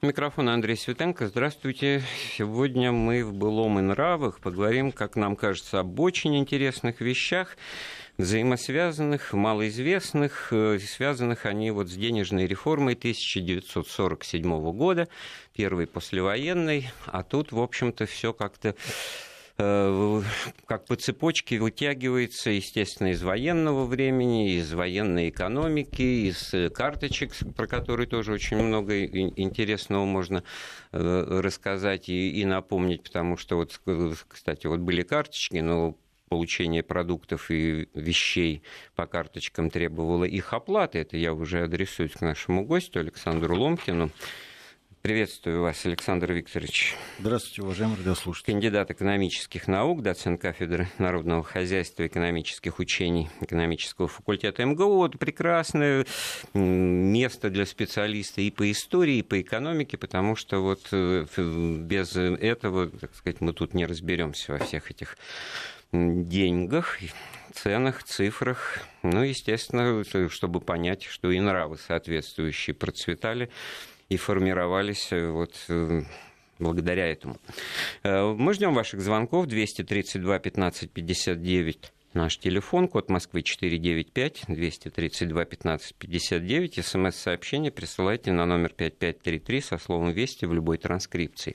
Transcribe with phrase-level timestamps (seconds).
[0.00, 1.26] Микрофон Андрей Светенко.
[1.26, 2.04] Здравствуйте.
[2.36, 7.56] Сегодня мы в «Былом и нравах» поговорим, как нам кажется, об очень интересных вещах,
[8.16, 10.52] взаимосвязанных, малоизвестных.
[10.52, 15.08] Э, связанных они вот с денежной реформой 1947 года,
[15.52, 16.92] первой послевоенной.
[17.06, 18.76] А тут, в общем-то, все как-то
[19.58, 27.66] как по цепочке вытягивается, естественно, из военного времени, из военной экономики, из э, карточек, про
[27.66, 30.44] которые тоже очень много интересного можно
[30.92, 33.80] э, рассказать и, и напомнить, потому что вот,
[34.28, 35.96] кстати, вот были карточки, но
[36.28, 38.62] получение продуктов и вещей
[38.94, 41.00] по карточкам требовало их оплаты.
[41.00, 44.10] Это я уже адресуюсь к нашему гостю Александру Ломкину.
[45.00, 46.96] Приветствую вас, Александр Викторович.
[47.20, 48.52] Здравствуйте, уважаемые радиослушатели.
[48.52, 54.96] Кандидат экономических наук, доцент кафедры народного хозяйства и экономических учений экономического факультета МГУ.
[54.96, 56.04] Вот прекрасное
[56.52, 62.88] место для специалиста и по истории, и по экономике, потому что вот э, без этого,
[62.90, 65.16] так сказать, мы тут не разберемся во всех этих
[65.92, 66.98] деньгах,
[67.54, 68.80] ценах, цифрах.
[69.04, 73.48] Ну, естественно, чтобы понять, что и нравы соответствующие процветали
[74.08, 76.02] и формировались э, вот э,
[76.58, 77.38] благодаря этому.
[78.02, 85.94] Э, мы ждем ваших звонков 232 15 59 Наш телефон, код Москвы 495 232 15
[85.94, 86.84] 59.
[86.86, 91.54] СМС-сообщение присылайте на номер 5533 со словом «Вести» в любой транскрипции.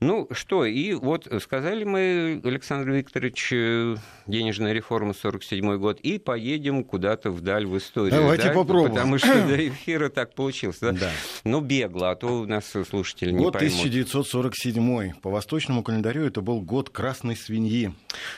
[0.00, 3.96] Ну что, и вот сказали мы, Александр Викторович, э,
[4.28, 8.12] денежная реформа 47 год, и поедем куда-то вдаль в историю.
[8.12, 8.52] Давайте да?
[8.54, 8.94] попробуем.
[8.94, 10.78] Потому что до эфира так получилось.
[10.80, 10.92] Да?
[10.92, 11.10] Да.
[11.42, 13.80] Ну, бегло, а то у нас слушатели не вот поймут.
[13.80, 17.92] 1947 По восточному календарю это был год красной свиньи.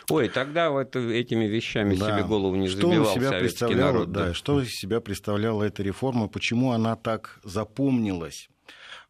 [0.09, 2.13] Ой, тогда вот этими вещами да.
[2.13, 4.13] себе голову не что забивал себя представляла, народ.
[4.13, 8.49] Да, что из себя представляла эта реформа, почему она так запомнилась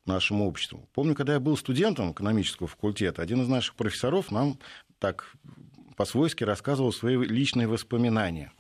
[0.07, 0.89] нашему обществу.
[0.95, 4.59] Помню, когда я был студентом экономического факультета, один из наших профессоров нам
[4.99, 5.33] так
[5.97, 8.53] по-свойски рассказывал свои личные воспоминания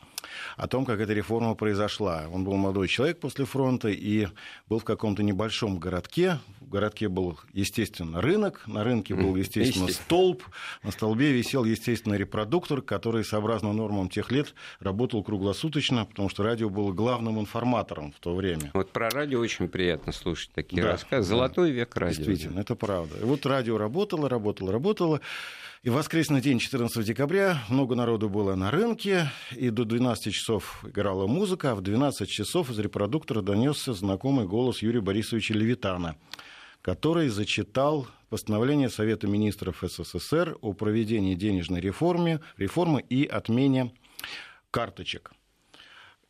[0.56, 2.24] о том, как эта реформа произошла.
[2.32, 4.28] Он был молодой человек после фронта и
[4.68, 6.38] был в каком-то небольшом городке.
[6.60, 10.42] В городке был, естественно, рынок, на рынке был, естественно, столб,
[10.82, 16.70] на столбе висел, естественно, репродуктор, который, сообразно нормам тех лет, работал круглосуточно, потому что радио
[16.70, 18.70] было главным информатором в то время.
[18.74, 21.28] Вот про радио очень приятно слушать такие да, рассказы.
[21.28, 22.24] Золотой да, век радио.
[22.24, 23.16] Действительно, это правда.
[23.20, 25.20] И вот радио работало, работало, работало.
[25.82, 30.84] И в воскресный день, 14 декабря, много народу было на рынке, и до 12 часов
[30.86, 36.16] играла музыка, а в 12 часов из репродуктора донесся знакомый голос Юрия Борисовича Левитана,
[36.82, 43.94] который зачитал постановление Совета министров СССР о проведении денежной реформы, реформы и отмене
[44.70, 45.32] карточек.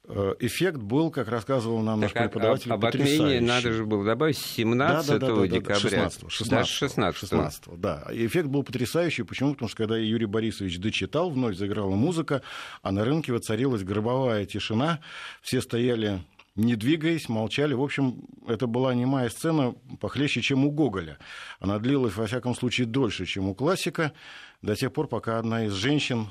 [0.08, 4.04] Э, эффект был, как рассказывал нам так, наш преподаватель, об, об отмене надо же было
[4.04, 5.78] добавить 17 да, да, да, декабря.
[5.78, 8.04] 16, 16, 16, 16, да.
[8.10, 9.22] эффект был потрясающий.
[9.22, 9.52] Почему?
[9.52, 12.42] Потому что когда Юрий Борисович дочитал, вновь заиграла музыка,
[12.82, 15.00] а на рынке воцарилась гробовая тишина.
[15.42, 16.20] Все стояли
[16.56, 17.74] не двигаясь, молчали.
[17.74, 21.18] В общем, это была немая сцена похлеще, чем у Гоголя.
[21.60, 24.12] Она длилась, во всяком случае, дольше, чем у классика,
[24.60, 26.28] до тех пор, пока одна из женщин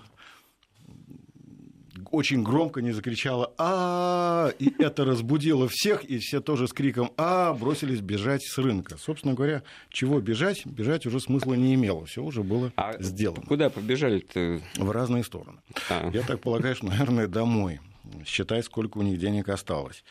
[2.12, 7.54] очень громко не закричала а и это разбудило всех, и все тоже с криком а
[7.54, 8.98] бросились бежать с рынка.
[8.98, 10.66] Собственно говоря, чего бежать?
[10.66, 13.44] Бежать уже смысла не имело, все уже было а сделано.
[13.48, 14.62] Куда побежали-то?
[14.78, 15.60] В разные стороны.
[15.90, 16.10] А.
[16.14, 17.80] Я так полагаю, что, наверное, домой
[18.26, 20.04] считай, сколько у них денег осталось.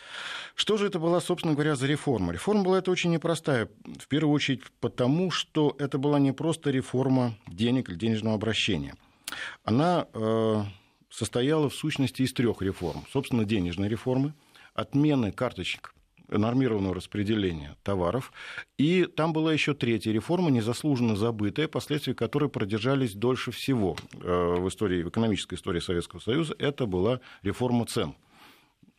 [0.54, 2.32] Что же это была, собственно говоря, за реформа?
[2.32, 7.34] Реформа была это очень непростая, в первую очередь потому, что это была не просто реформа
[7.47, 8.94] денег или денежного обращения.
[9.65, 10.62] Она э,
[11.19, 13.05] состояла в сущности из трех реформ.
[13.12, 14.34] Собственно, денежной реформы,
[14.75, 15.95] отмены карточек
[16.29, 18.33] нормированного распределения товаров.
[18.79, 24.69] И там была еще третья реформа, незаслуженно забытая, последствия которой продержались дольше всего э, в
[24.69, 26.55] истории, в экономической истории Советского Союза.
[26.59, 28.15] Это была реформа цен–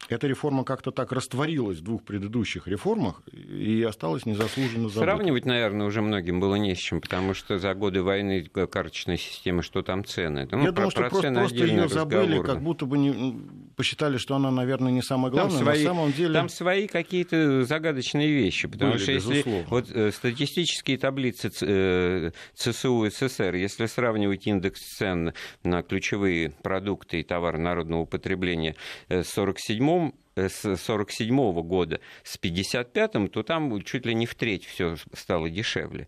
[0.08, 5.04] эта реформа как-то так растворилась в двух предыдущих реформах и осталась незаслуженно забытой.
[5.04, 9.62] Сравнивать, наверное, уже многим было не с чем, потому что за годы войны карточной системы,
[9.62, 10.48] что там цены.
[10.52, 13.40] Ну, Я про, думаю, что про просто, просто ее забыли, как будто бы не,
[13.76, 16.34] посчитали, что она, наверное, не самая главная, там свои, на самом деле...
[16.34, 19.68] Там свои какие-то загадочные вещи, потому Были, что если безусловно.
[19.70, 27.24] вот, э, статистические таблицы э, ЦСУ СССР, если сравнивать индекс цен на ключевые продукты и
[27.24, 28.76] товары народного потребления
[29.10, 34.66] с 47 1947 с 1947 года с 1955, то там чуть ли не в треть
[34.66, 36.08] все стало дешевле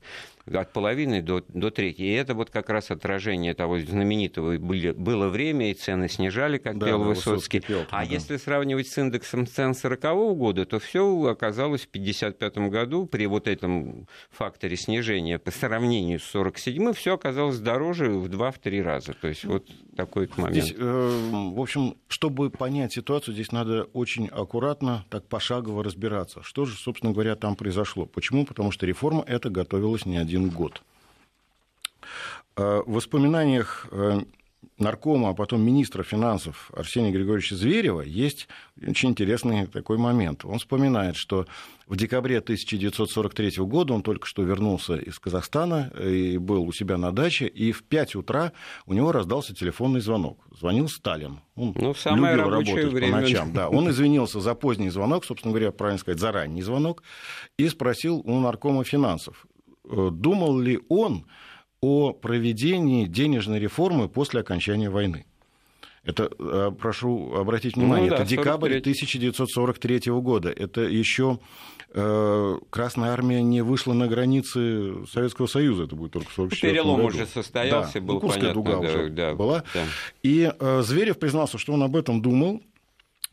[0.56, 2.01] от половины до, до трети.
[2.01, 6.77] И это вот как раз отражение того знаменитого были, было время, и цены снижали, как
[6.77, 7.30] да, пел Высоцкий.
[7.31, 8.12] Высоцкий пел, а да.
[8.12, 10.01] если сравнивать с индексом цен 40
[10.38, 16.24] года, то все оказалось в 1955 году при вот этом факторе снижения по сравнению с
[16.24, 19.13] 47 все оказалось дороже в 2-3 раза.
[19.13, 20.56] То есть вот такой момент.
[20.56, 26.42] Здесь, э, в общем, чтобы понять ситуацию, здесь надо очень аккуратно, так пошагово разбираться.
[26.44, 28.06] Что же, собственно говоря, там произошло?
[28.06, 28.45] Почему?
[28.45, 30.81] Потому что реформа эта готовилась не один год.
[32.57, 34.21] Э, в воспоминаниях э,
[34.77, 38.47] наркома, а потом министра финансов Арсения Григорьевича Зверева есть
[38.85, 40.43] очень интересный такой момент.
[40.43, 41.45] Он вспоминает, что
[41.88, 47.11] в декабре 1943 года он только что вернулся из Казахстана и был у себя на
[47.11, 48.53] даче, и в 5 утра
[48.85, 50.39] у него раздался телефонный звонок.
[50.57, 51.41] Звонил Сталин.
[51.55, 53.13] Он ну, самое любил работать время.
[53.13, 53.53] по ночам.
[53.53, 53.69] Да.
[53.69, 57.03] Он извинился за поздний звонок, собственно говоря, правильно сказать, за ранний звонок,
[57.57, 59.50] и спросил у наркома финансов, э,
[59.83, 61.25] думал ли он,
[61.81, 65.25] о проведении денежной реформы после окончания войны.
[66.04, 70.50] Это, э, прошу обратить внимание, ну, да, это декабрь 1943 года.
[70.50, 71.39] Это еще
[71.94, 76.95] э, Красная Армия не вышла на границы Советского Союза, это будет только в 1944 Перелом
[76.98, 77.07] году.
[77.07, 79.63] уже состоялся, да, был ну, Курская понятно, дуга да, уже да, была.
[79.75, 79.83] Да.
[80.24, 82.63] И э, Зверев признался, что он об этом думал,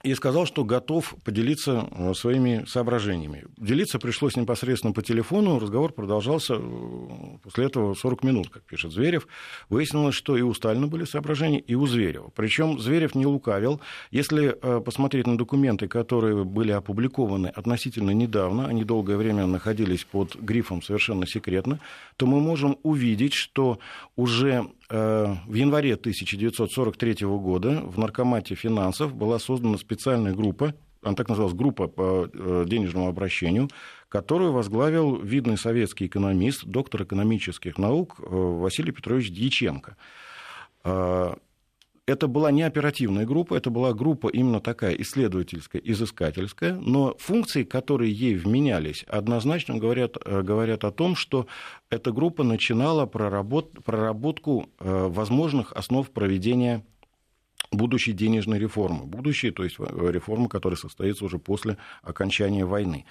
[0.04, 3.46] и сказал, что готов поделиться э, своими соображениями.
[3.56, 9.26] Делиться пришлось непосредственно по телефону, разговор продолжался э, после этого 40 минут, как пишет Зверев.
[9.68, 12.30] Выяснилось, что и у Сталина были соображения, и у Зверева.
[12.34, 13.80] Причем Зверев не лукавил.
[14.12, 20.36] Если э, посмотреть на документы, которые были опубликованы относительно недавно, они долгое время находились под
[20.36, 21.80] грифом «совершенно секретно»,
[22.16, 23.80] то мы можем увидеть, что
[24.14, 31.54] уже в январе 1943 года в Наркомате финансов была создана специальная группа, она так называлась
[31.54, 33.68] группа по э, денежному обращению,
[34.08, 39.96] которую возглавил видный советский экономист, доктор экономических наук э, Василий Петрович Дьяченко.
[42.08, 47.64] Э, это была не оперативная группа, это была группа именно такая исследовательская, изыскательская, но функции,
[47.64, 51.46] которые ей вменялись, однозначно говорят, говорят о том, что
[51.90, 56.84] эта группа начинала проработ, проработку возможных основ проведения
[57.70, 59.04] будущей денежной реформы.
[59.04, 63.04] Будущей, то есть э, реформы, которая состоится уже после окончания войны.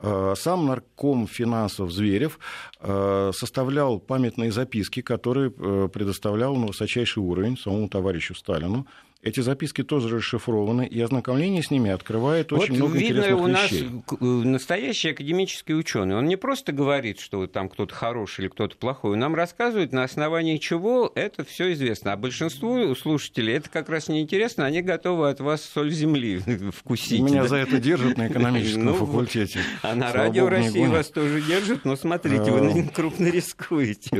[0.00, 2.38] Э, сам нарком финансов Зверев
[2.80, 8.86] э, составлял памятные записки, которые предоставлял на высочайший уровень самому товарищу Сталину.
[9.24, 13.46] Эти записки тоже расшифрованы, и ознакомление с ними открывает вот очень много видно, интересных у
[13.46, 13.88] нас вещей.
[14.20, 16.16] настоящий академический ученый.
[16.16, 19.12] Он не просто говорит, что там кто-то хороший или кто-то плохой.
[19.12, 22.12] Он нам рассказывает, на основании чего это все известно.
[22.12, 24.66] А большинству слушателей это как раз неинтересно.
[24.66, 26.42] Они готовы от вас соль земли
[26.76, 27.22] вкусить.
[27.22, 27.48] Меня да?
[27.48, 29.60] за это держат на экономическом ну, факультете.
[29.80, 31.86] А на радио России вас тоже держат.
[31.86, 32.94] Но смотрите, вы а.
[32.94, 34.10] крупно рискуете.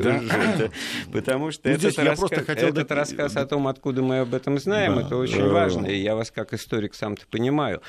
[1.12, 5.02] Потому что ну, этот рассказ о том, откуда мы об этом знаем, да.
[5.02, 7.82] это очень важно, и я вас как историк сам-то понимаю.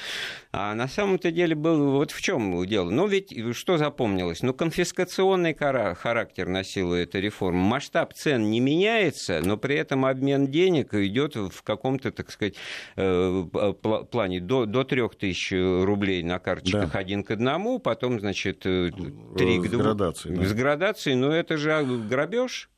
[0.51, 2.89] А на самом-то деле был вот в чем дело.
[2.89, 4.41] Ну ведь что запомнилось?
[4.41, 7.59] Ну конфискационный характер носила эта реформа.
[7.59, 12.55] Масштаб цен не меняется, но при этом обмен денег идет в каком-то, так сказать,
[12.95, 13.45] э,
[14.11, 16.99] плане до, до 3000 рублей на карточках да.
[16.99, 19.69] один к одному, потом, значит, 3 э, к 2.
[19.69, 20.35] С градацией.
[20.37, 20.45] Да.
[20.45, 22.69] С градацией, но это же грабеж.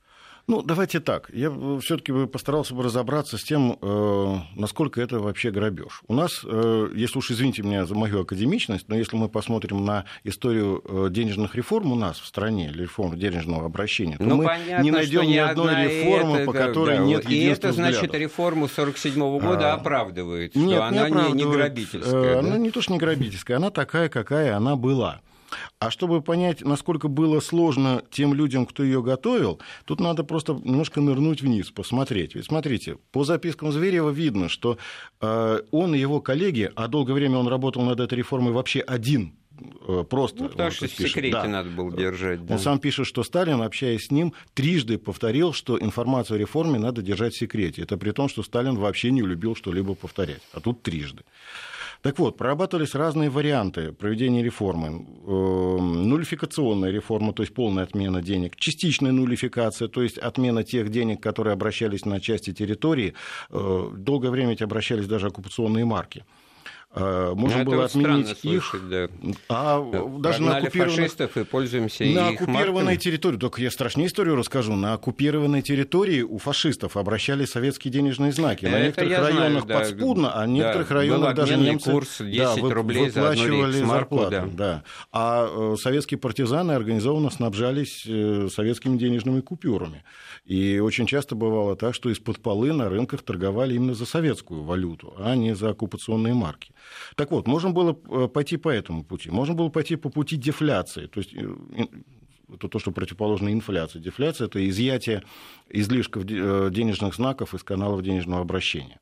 [0.49, 1.29] Ну, давайте так.
[1.33, 1.51] Я
[1.81, 6.03] все-таки бы постарался бы разобраться с тем, э, насколько это вообще грабеж.
[6.07, 10.05] У нас, э, если уж извините меня за мою академичность, но если мы посмотрим на
[10.23, 14.83] историю э, денежных реформ у нас в стране, реформ денежного обращения, то ну, мы понятно,
[14.83, 18.21] не найдем ни одной реформы, это, по которой да, нет вот, И это значит взглядов.
[18.21, 22.39] реформу 47 -го года а, оправдывает, что нет, она не, не грабительская.
[22.39, 22.57] Она да?
[22.57, 25.19] не то, что не грабительская, она такая, какая она была.
[25.79, 31.01] А чтобы понять, насколько было сложно тем людям, кто ее готовил, тут надо просто немножко
[31.01, 32.33] нырнуть вниз, посмотреть.
[32.33, 34.79] Ведь смотрите, по запискам Зверева видно, что
[35.21, 39.35] э, он и его коллеги, а долгое время он работал над этой реформой вообще один,
[39.87, 40.45] э, просто.
[40.45, 41.47] Ну, потому что в секрете да.
[41.47, 42.43] надо было держать.
[42.43, 42.55] Да.
[42.55, 47.03] Он сам пишет, что Сталин, общаясь с ним, трижды повторил, что информацию о реформе надо
[47.03, 47.83] держать в секрете.
[47.83, 50.41] Это при том, что Сталин вообще не любил что-либо повторять.
[50.53, 51.21] А тут трижды.
[52.01, 54.87] Так вот, прорабатывались разные варианты проведения реформы.
[55.25, 61.21] Эм, нулификационная реформа, то есть полная отмена денег, частичная нулификация, то есть отмена тех денег,
[61.21, 63.13] которые обращались на части территории.
[63.49, 66.23] Э, долгое время эти обращались даже оккупационные марки.
[66.97, 68.65] Можно ну, было отменить их.
[68.65, 69.09] Слышать, да.
[69.49, 69.81] А
[70.19, 71.37] даже на оккупированных...
[71.37, 72.95] и пользуемся на оккупированной марками.
[72.95, 78.65] территории, только я страшнее историю расскажу, на оккупированной территории у фашистов обращали советские денежные знаки.
[78.65, 82.17] На Это некоторых районах знаю, подспудно, да, а в некоторых да, районах даже немцы курс
[82.19, 84.31] 10 да, рублей выплачивали за зарплату.
[84.31, 84.47] Да.
[84.47, 84.83] Да.
[85.11, 90.03] А э, советские партизаны организованно снабжались э, советскими денежными купюрами.
[90.45, 95.13] И очень часто бывало так, что из-под полы на рынках торговали именно за советскую валюту,
[95.17, 96.71] а не за оккупационные марки.
[97.15, 99.29] Так вот, можно было э, пойти по этому пути.
[99.29, 101.07] Можно было пойти по пути дефляции.
[101.07, 101.33] То есть
[102.53, 103.99] это то, что противоположно инфляции.
[103.99, 105.23] Дефляция– это изъятие
[105.69, 108.99] излишков денежных знаков из каналов денежного обращения.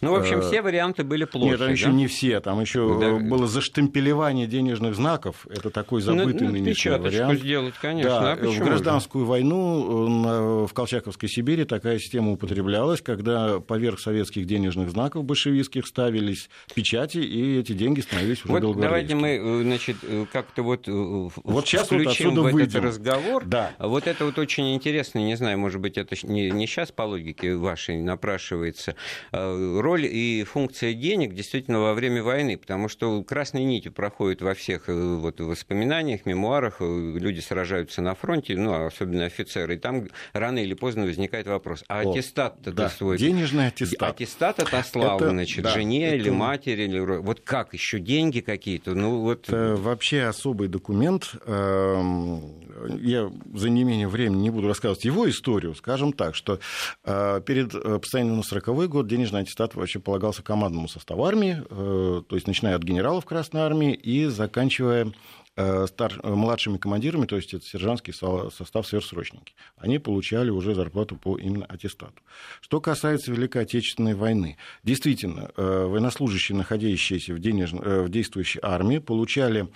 [0.00, 1.50] Ну, в общем, э, все варианты были плохи.
[1.50, 2.40] Нет, там еще не все.
[2.40, 3.12] Там еще да.
[3.14, 5.46] было заштемпелевание денежных знаков.
[5.50, 7.40] Это такой ну, забытый ну, нынешний вариант.
[7.40, 8.10] сделать, конечно.
[8.10, 9.30] Да, а в гражданскую же?
[9.30, 17.18] войну в Колчаковской Сибири такая система употреблялась, когда поверх советских денежных знаков большевистских ставились печати,
[17.18, 21.86] и эти деньги становились уже вот Давайте мы, э, значит, э, как-то вот, вот сейчас
[21.86, 22.68] включим вот в выйдем.
[22.68, 23.44] этот разговор.
[23.44, 23.72] Да.
[23.78, 27.56] Вот это вот очень интересно, не знаю, может быть, это не, не сейчас по логике
[27.56, 28.94] вашей напрашивается
[29.80, 34.88] роль и функция денег действительно во время войны, потому что красной нитью проходит во всех
[34.88, 36.84] э, вот, воспоминаниях, мемуарах, э,
[37.18, 42.00] люди сражаются на фронте, ну, особенно офицеры, и там рано или поздно возникает вопрос, а
[42.00, 43.18] аттестат-то да, свой...
[43.18, 44.10] Денежный аттестат.
[44.10, 46.16] Аттестат отослал, это, значит, да, жене это...
[46.16, 46.98] или матери, или...
[46.98, 48.94] вот как, еще деньги какие-то?
[48.94, 49.48] Ну, вот...
[49.48, 51.32] Это вообще особый документ.
[51.46, 52.42] Эм,
[53.00, 56.58] я за неимением времени не буду рассказывать его историю, скажем так, что
[57.04, 62.22] э, перед постоянным на 40 год денежный аттестат аттестат вообще полагался командному составу армии, э,
[62.28, 65.12] то есть начиная от генералов Красной армии и заканчивая
[65.56, 66.20] э, стар...
[66.24, 69.54] младшими командирами, то есть это сержантский состав сверхсрочники.
[69.76, 72.20] Они получали уже зарплату по именно аттестату.
[72.60, 77.72] Что касается Великой Отечественной войны, действительно, э, военнослужащие, находящиеся в, денеж...
[77.72, 79.68] в действующей армии, получали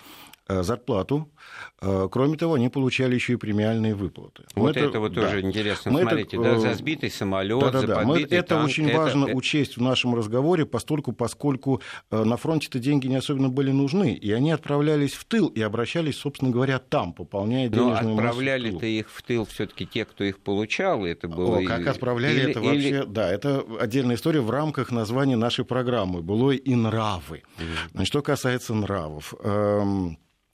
[0.47, 1.38] зарплату Э,
[1.79, 4.43] кроме того, они получали еще и премиальные выплаты.
[4.55, 5.21] Вот это, это вот да.
[5.21, 5.91] тоже интересно.
[5.91, 7.95] Мы Смотрите, это, да, за сбитый самолет, да, да, за да.
[7.95, 9.35] подбитый Это танк, очень это, важно это...
[9.35, 11.81] учесть в нашем разговоре, постольку, поскольку
[12.11, 16.17] э, на фронте-то деньги не особенно были нужны, и они отправлялись в тыл и обращались,
[16.17, 21.05] собственно говоря, там, пополняя денежную Но отправляли-то их в тыл все-таки те, кто их получал,
[21.05, 21.59] это было...
[21.59, 22.89] О, как отправляли, или, это вообще...
[22.89, 23.03] Или...
[23.07, 26.21] Да, это отдельная история в рамках названия нашей программы.
[26.21, 27.43] Было и нравы.
[27.57, 27.63] Mm.
[27.93, 29.33] Значит, что касается нравов...
[29.43, 30.09] Эм Э,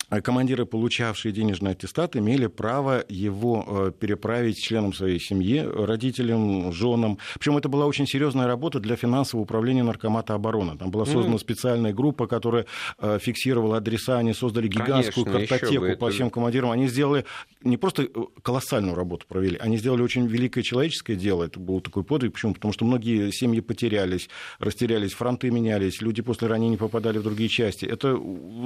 [0.10, 7.18] командиры, получавшие денежный аттестат, имели право его э, переправить членам своей семьи, родителям, женам.
[7.36, 10.78] Причем это была очень серьезная работа для финансового управления Наркомата обороны.
[10.78, 12.66] Там была создана специальная группа, которая
[13.00, 16.72] э, фиксировала адреса, они создали гигантскую Конечно, картотеку по всем командирам.
[16.72, 17.26] Они сделали
[17.64, 18.08] не просто
[18.42, 21.44] колоссальную работу провели, они сделали очень великое человеческое дело.
[21.44, 22.34] Это был такой подвиг.
[22.34, 22.54] Почему?
[22.54, 27.86] Потому что многие семьи потерялись, растерялись, фронты менялись, люди после ранений попадали в другие части.
[27.86, 28.20] Это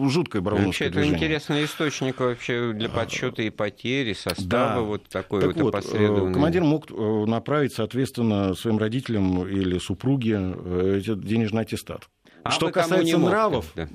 [0.09, 4.81] жуткое броуновское движение интересный источник вообще для а, подсчета и потери, состава да.
[4.81, 6.33] вот такой так вот, вот опосредованный.
[6.33, 12.09] Командир мог э, направить, соответственно, своим родителям или супруге э, денежный аттестат.
[12.43, 13.87] А Что касается нравов, да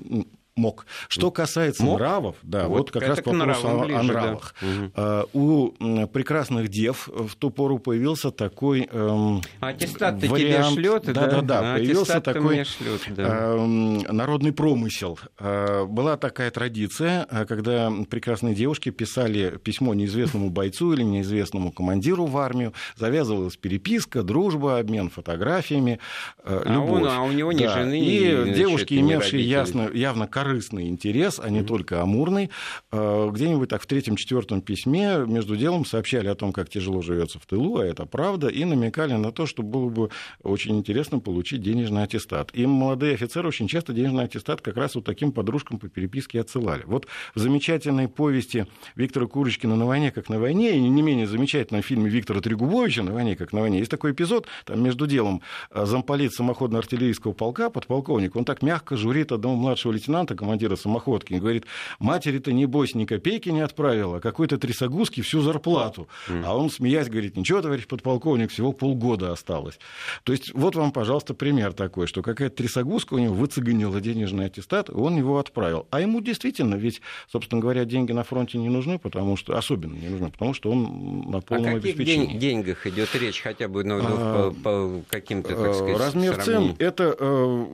[0.55, 0.85] мог.
[1.09, 1.99] Что касается мог?
[1.99, 4.55] нравов, да, вот, вот как раз вопрос о, ближе, о нравах.
[4.95, 5.25] Да.
[5.33, 5.71] У
[6.07, 10.75] прекрасных дев в ту пору появился такой эм, Аттестат вариант.
[10.75, 11.13] тебе шлет, да?
[11.13, 11.73] Да, да, да.
[11.73, 13.55] А появился такой шлет, да.
[13.55, 15.19] эм, народный промысел.
[15.39, 22.27] Э, была такая традиция, э, когда прекрасные девушки писали письмо неизвестному бойцу или неизвестному командиру
[22.27, 25.99] в армию, завязывалась переписка, дружба, обмен фотографиями,
[26.45, 27.03] э, любовь.
[27.03, 27.73] А, он, а у него ни да.
[27.73, 31.65] жены, И значит, девушки, имевшие ясно, явно корыстный интерес, а не mm-hmm.
[31.65, 32.51] только амурный.
[32.91, 37.47] Э, где-нибудь так в третьем-четвертом письме между делом сообщали о том, как тяжело живется в
[37.47, 40.11] тылу, а это правда, и намекали на то, что было бы
[40.43, 42.51] очень интересно получить денежный аттестат.
[42.53, 46.83] И молодые офицеры очень часто денежный аттестат как раз вот таким подружкам по переписке отсылали.
[46.85, 51.81] Вот в замечательной повести Виктора Курочкина «На войне, как на войне», и не менее замечательном
[51.81, 55.85] фильме Виктора Трегубовича «На войне, как на войне», есть такой эпизод, там между делом э,
[55.87, 61.65] замполит самоходно-артиллерийского полка, подполковник, он так мягко журит одного младшего лейтенанта, командира самоходки, и говорит,
[61.99, 66.07] матери-то, небось, ни копейки не отправила, а какой-то трясогузки всю зарплату.
[66.27, 66.43] Mm.
[66.45, 69.79] А он, смеясь, говорит, ничего, товарищ подполковник, всего полгода осталось.
[70.23, 74.89] То есть вот вам, пожалуйста, пример такой, что какая-то трясогузка у него выцеганила денежный аттестат,
[74.89, 75.87] и он его отправил.
[75.91, 80.09] А ему действительно, ведь, собственно говоря, деньги на фронте не нужны, потому что, особенно не
[80.09, 82.37] нужны, потому что он на полном о каких обеспечении.
[82.37, 87.15] деньгах идет речь, хотя бы ну, а, по, по каким-то, так сказать, Размер цен– это
[87.17, 87.65] э,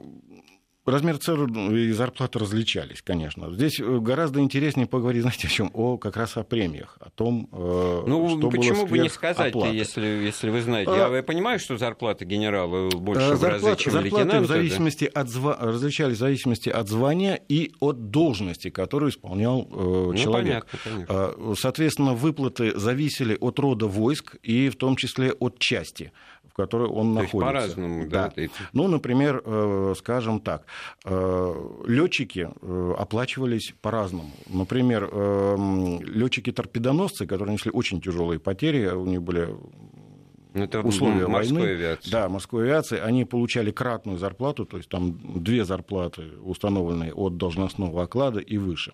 [0.85, 3.53] размер цен и зарплаты различались, конечно.
[3.53, 5.71] Здесь э, гораздо интереснее поговорить, знаете, о чем?
[5.73, 9.53] О как раз о премиях, о том, э, ну, что почему было бы не сказать,
[9.71, 10.91] если, если вы знаете.
[10.91, 14.43] А, я понимаю, что зарплата генерала больше зарплат, в разы, чем зарплаты лейтенанта.
[14.43, 15.21] в зависимости да?
[15.21, 15.57] от зва...
[15.59, 20.65] различались в зависимости от звания и от должности, которую исполнял э, ну, человек.
[20.83, 21.55] Понятно, конечно.
[21.55, 26.11] Соответственно, выплаты зависели от рода войск и в том числе от части
[26.51, 27.37] в которой он То находится.
[27.39, 28.31] По-разному, да.
[28.35, 28.43] да.
[28.73, 30.65] Ну, например, э, скажем так,
[31.05, 31.53] э,
[31.85, 34.31] летчики э, оплачивались по-разному.
[34.47, 35.09] Например,
[36.03, 39.55] летчики-торпедоносцы, которые несли очень тяжелые потери, у них были
[40.53, 42.11] ну, это условия морской войны, авиации.
[42.11, 48.03] Да, морской авиации, они получали кратную зарплату, то есть там две зарплаты установленные от должностного
[48.03, 48.91] оклада и выше.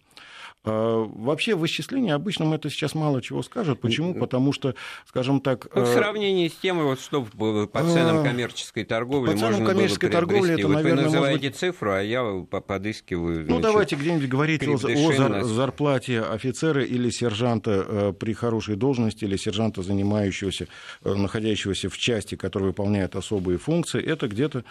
[0.64, 3.80] А, вообще в исчислении обычном это сейчас мало чего скажет.
[3.80, 4.14] Почему?
[4.14, 5.68] Потому что, скажем так...
[5.74, 9.52] Ну, в э, сравнении с тем, вот, что по ценам а, коммерческой торговли по ценам
[9.52, 11.60] можно коммерческой было торговли это, вот наверное, вы называете может...
[11.60, 13.46] цифру, а я подыскиваю...
[13.48, 15.44] Ну, давайте где-нибудь говорить о, о зар...
[15.44, 20.68] зарплате офицера или сержанта э, при хорошей должности, или сержанта, занимающегося,
[21.04, 24.04] э, находящегося в части, который выполняет особые функции.
[24.04, 24.64] Это где-то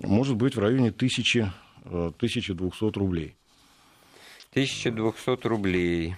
[0.00, 1.52] может быть в районе 1000,
[1.84, 3.36] 1200 рублей.
[4.52, 6.16] 1200 рублей.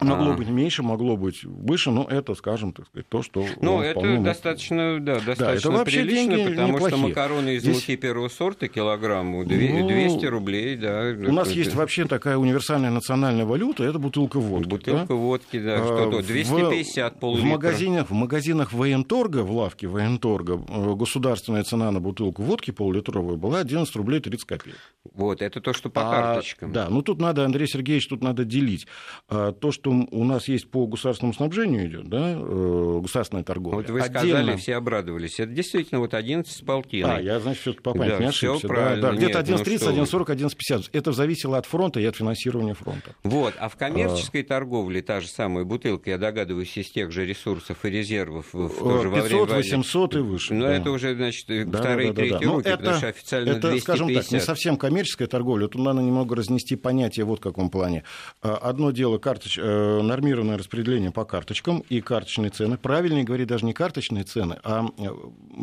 [0.00, 0.36] Могло а.
[0.36, 3.44] быть меньше, могло быть выше, но это, скажем, так сказать, то, что...
[3.60, 6.88] Ну, это достаточно, да, достаточно да, это прилично, потому неплохие.
[6.88, 7.74] что макароны из Здесь...
[7.74, 11.14] муки первого сорта килограмму 200 ну, рублей, да.
[11.18, 14.68] У нас есть вообще такая универсальная национальная валюта, это бутылка водки.
[14.68, 15.14] Бутылка да?
[15.14, 17.48] водки, да, что-то, 250 в, пол-литра.
[17.48, 23.36] В магазинах, в магазинах военторга, в лавке военторга, э, государственная цена на бутылку водки пол-литровую
[23.36, 24.76] была 11 рублей 30 копеек.
[25.12, 26.72] Вот, это то, что по а, карточкам.
[26.72, 28.86] Да, ну тут надо, Андрей Сергеевич, тут надо делить.
[29.28, 33.76] А, то, что что у нас есть по государственному снабжению идет, да, э, государственная торговля.
[33.76, 34.38] Вот вы Отдельно...
[34.38, 35.40] сказали, все обрадовались.
[35.40, 37.16] Это действительно вот 11 с полтиной.
[37.16, 38.68] А, я, значит, все-таки по памяти да, не ошибся.
[38.68, 40.26] Да, да, где-то 11.30, ну 11.40,
[40.70, 40.90] 11.50.
[40.92, 43.14] Это зависело от фронта и от финансирования фронта.
[43.22, 44.44] Вот, а в коммерческой а...
[44.44, 49.10] торговле та же самая бутылка, я догадываюсь, из тех же ресурсов и резервов в, тоже
[49.10, 50.54] 500, во время 800 и выше.
[50.54, 50.76] Но ну, да.
[50.76, 53.70] это уже, значит, да, вторые, да, да, третьи да, руки, это, потому что официально это,
[53.70, 53.82] 250.
[53.82, 55.68] скажем так, не совсем коммерческая торговля.
[55.68, 58.04] Тут надо немного разнести понятие вот в каком плане.
[58.42, 59.58] А, одно дело карточ...
[59.78, 62.76] Э, нормированное распределение по карточкам и карточные цены.
[62.76, 65.08] Правильнее говорить даже не карточные цены, а э,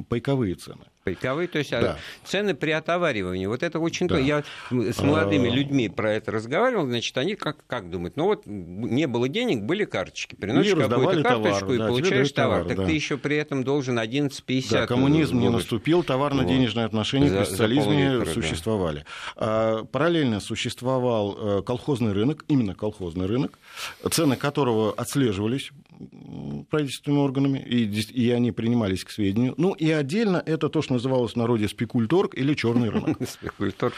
[0.08, 0.86] пайковые цены.
[1.06, 1.98] Пайковые, то есть а да.
[2.24, 3.46] цены при отоваривании.
[3.46, 4.08] Вот это очень...
[4.08, 4.18] Да.
[4.18, 5.54] Я с молодыми а.
[5.54, 8.18] людьми про это разговаривал, значит, они как, как думают?
[8.18, 10.34] Ну вот не было денег, были карточки.
[10.34, 12.62] Приносишь какую-то карточку товар, и да, получаешь товар.
[12.62, 12.68] товар.
[12.70, 12.86] Так да.
[12.88, 14.68] ты еще при этом должен 11,50.
[14.72, 16.90] Да, коммунизм не наступил, товарно-денежные вот.
[16.90, 19.06] отношения за, в социализме существовали.
[19.36, 19.84] Да.
[19.92, 23.60] Параллельно существовал э, колхозный рынок, именно колхозный рынок,
[24.10, 25.70] цены которого отслеживались
[26.70, 29.54] правительственными органами, и, и они принимались к сведению.
[29.58, 33.18] Ну и отдельно это то, что называлось в народе спекульторг или черный рынок.
[33.28, 33.94] Спекульторг.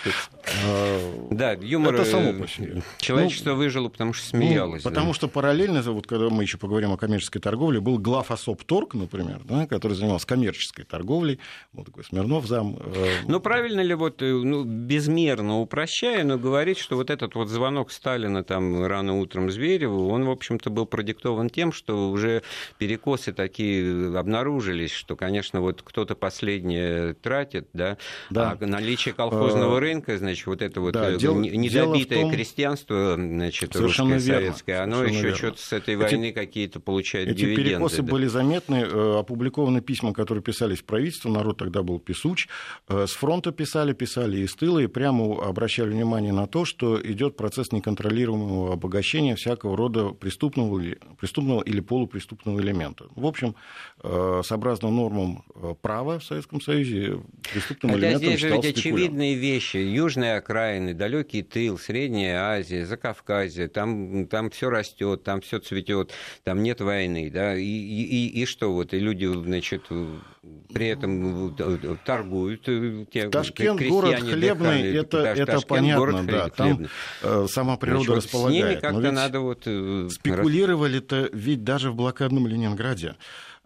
[0.66, 1.96] А, да, юмор.
[1.96, 2.82] Это само по себе.
[3.00, 4.84] Человечество ну, выжило, потому что смеялось.
[4.84, 8.32] Потому что параллельно, вот когда мы еще поговорим о коммерческой торговле, был глав
[8.66, 11.40] торг, например, который занимался коммерческой торговлей,
[11.74, 12.78] вот такой Смирнов зам.
[12.80, 17.48] Э, ну правильно ли вот э, ну, безмерно упрощая, но говорить, что вот этот вот
[17.48, 22.44] звонок Сталина там рано утром Звереву, он в общем-то был продиктован тем, что что уже
[22.78, 27.98] перекосы такие обнаружились, что, конечно, вот кто-то последнее тратит, да,
[28.30, 28.58] да.
[28.60, 32.32] а наличие колхозного а, рынка, значит, вот это вот да, э, дело, недобитое дело том...
[32.34, 34.48] крестьянство, значит, Совершенно русское, верно.
[34.48, 37.62] советское, оно еще что-то с этой войны какие-то получает эти дивиденды.
[37.62, 38.12] Эти перекосы да.
[38.12, 42.50] были заметны, э, опубликованы письма, которые писались в правительство, народ тогда был писуч,
[42.90, 47.38] э, с фронта писали, писали из тыла, и прямо обращали внимание на то, что идет
[47.38, 50.82] процесс неконтролируемого обогащения всякого рода преступного,
[51.18, 53.06] преступного или или полупреступного элемента.
[53.16, 53.56] В общем,
[54.04, 57.22] э, сообразно нормам э, права в Советском Союзе,
[57.54, 59.78] преступным Хотя элементом здесь же ведь очевидные вещи.
[59.78, 66.12] Южные окраины, далекий тыл, Средняя Азия, Закавказье, там, там все растет, там все цветет,
[66.44, 67.30] там нет войны.
[67.32, 67.56] Да?
[67.56, 69.84] И, и, и что вот, и люди, значит,
[70.74, 71.56] при этом
[72.06, 72.64] торгуют.
[73.12, 76.90] Те, Ташкент город хлебный, дыхали, это, это Ташкент, понятно, город да, там хлебный.
[77.24, 78.64] Э, сама природа Значит, располагает.
[78.64, 79.62] С ними как-то надо вот...
[80.12, 83.16] Спекулировали-то ведь даже в блокадном Ленинграде.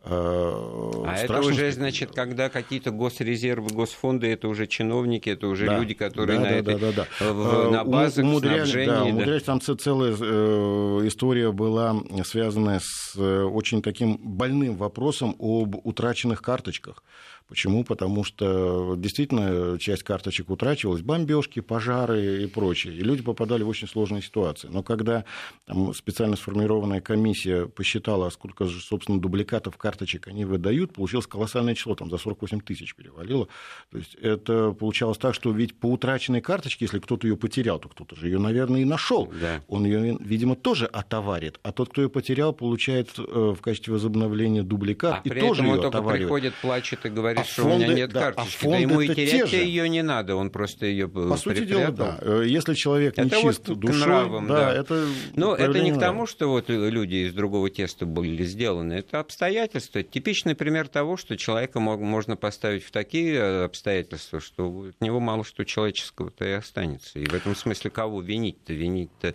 [0.03, 5.77] Э, а это уже, значит, когда какие-то госрезервы, госфонды, это уже чиновники, это уже да,
[5.77, 7.33] люди, которые да, на, да, этой, да, да, да.
[7.33, 9.57] В, на базах умудрялись, да, умудрялись, да.
[9.59, 17.03] там целая э, история была связанная с очень таким больным вопросом об утраченных карточках
[17.51, 17.83] Почему?
[17.83, 22.93] Потому что действительно часть карточек утрачивалась, бомбежки, пожары и прочее.
[22.93, 24.69] И люди попадали в очень сложные ситуации.
[24.71, 25.25] Но когда
[25.65, 31.93] там, специально сформированная комиссия посчитала, сколько же, собственно, дубликатов карточек они выдают, получилось колоссальное число,
[31.93, 33.49] там за 48 тысяч перевалило.
[33.91, 37.89] То есть это получалось так, что ведь по утраченной карточке, если кто-то ее потерял, то
[37.89, 39.29] кто-то же ее, наверное, и нашел.
[39.41, 39.61] Да.
[39.67, 41.59] Он ее, видимо, тоже отоварит.
[41.63, 43.21] А тот, кто ее потерял, получает э,
[43.57, 47.40] в качестве возобновления дубликат а и при тоже этом он только приходит, плачет и говорит,
[47.41, 48.65] а что фонды, у меня нет да, а карточки.
[48.65, 52.17] А да ему и терять ее не надо, он просто ее По сути дела, да.
[52.21, 54.80] Э, если человек не это чист вот душой, нравам, да, да.
[54.80, 55.08] это...
[55.36, 58.93] Но это не к тому, что вот люди из другого теста были сделаны.
[58.93, 60.04] Это обстоятельства.
[60.04, 65.43] Типичный пример того, что человека можно поставить в такие э, обстоятельства, что от него мало
[65.43, 67.19] что человеческого-то и останется.
[67.19, 68.73] И в этом смысле кого винить-то?
[68.73, 69.34] Винить-то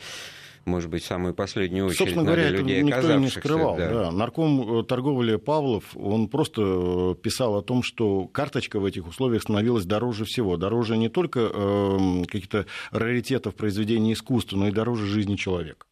[0.67, 3.77] может быть, самую последнюю очередь Собственно говоря, это людей, никто не скрывал.
[3.77, 3.91] Да.
[3.91, 4.11] Да.
[4.11, 9.43] Нарком э, торговли Павлов, он просто э, писал о том, что карточка в этих условиях
[9.43, 10.57] становилась дороже всего.
[10.57, 15.87] Дороже не только э, каких-то раритетов произведения искусства, но и дороже жизни человека.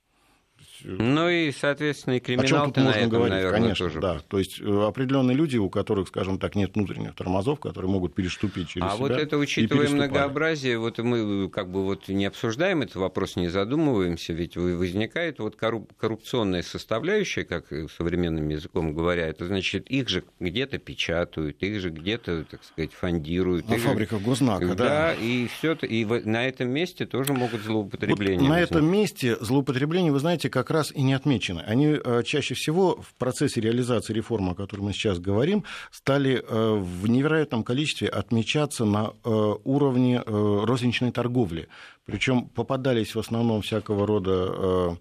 [0.85, 4.01] Ну и, соответственно, и криминал можно этом, говорить, наверное, конечно, тоже.
[4.01, 4.20] да.
[4.29, 8.68] То есть э, определенные люди, у которых, скажем так, нет внутренних тормозов, которые могут переступить
[8.68, 9.07] через а себя.
[9.07, 13.49] А вот это, учитывая многообразие, вот мы как бы вот не обсуждаем этот вопрос, не
[13.49, 17.66] задумываемся, ведь возникает вот коррупционная составляющая, как
[17.97, 23.68] современным языком говоря, это значит, их же где-то печатают, их же где-то, так сказать, фондируют.
[23.68, 24.85] На фабриках Гознака, да.
[24.85, 28.40] Да, и все и на этом месте тоже могут злоупотребления.
[28.40, 31.60] Вот на этом месте злоупотребления, вы знаете, как раз и не отмечены.
[31.60, 36.74] Они э, чаще всего в процессе реализации реформы, о которой мы сейчас говорим, стали э,
[36.74, 41.68] в невероятном количестве отмечаться на э, уровне розничной торговли.
[42.05, 44.99] Причем попадались в основном всякого рода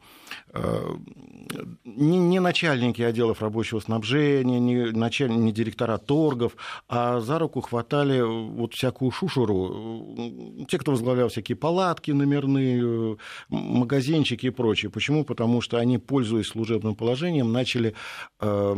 [1.84, 6.56] не, не начальники отделов рабочего снабжения, не, началь, не директора торгов,
[6.88, 13.18] а за руку хватали вот всякую шушеру, те, кто возглавлял всякие палатки номерные,
[13.50, 14.92] магазинчики и прочее.
[14.92, 15.24] Почему?
[15.24, 17.94] Потому что они, пользуясь служебным положением, начали
[18.39, 18.76] э,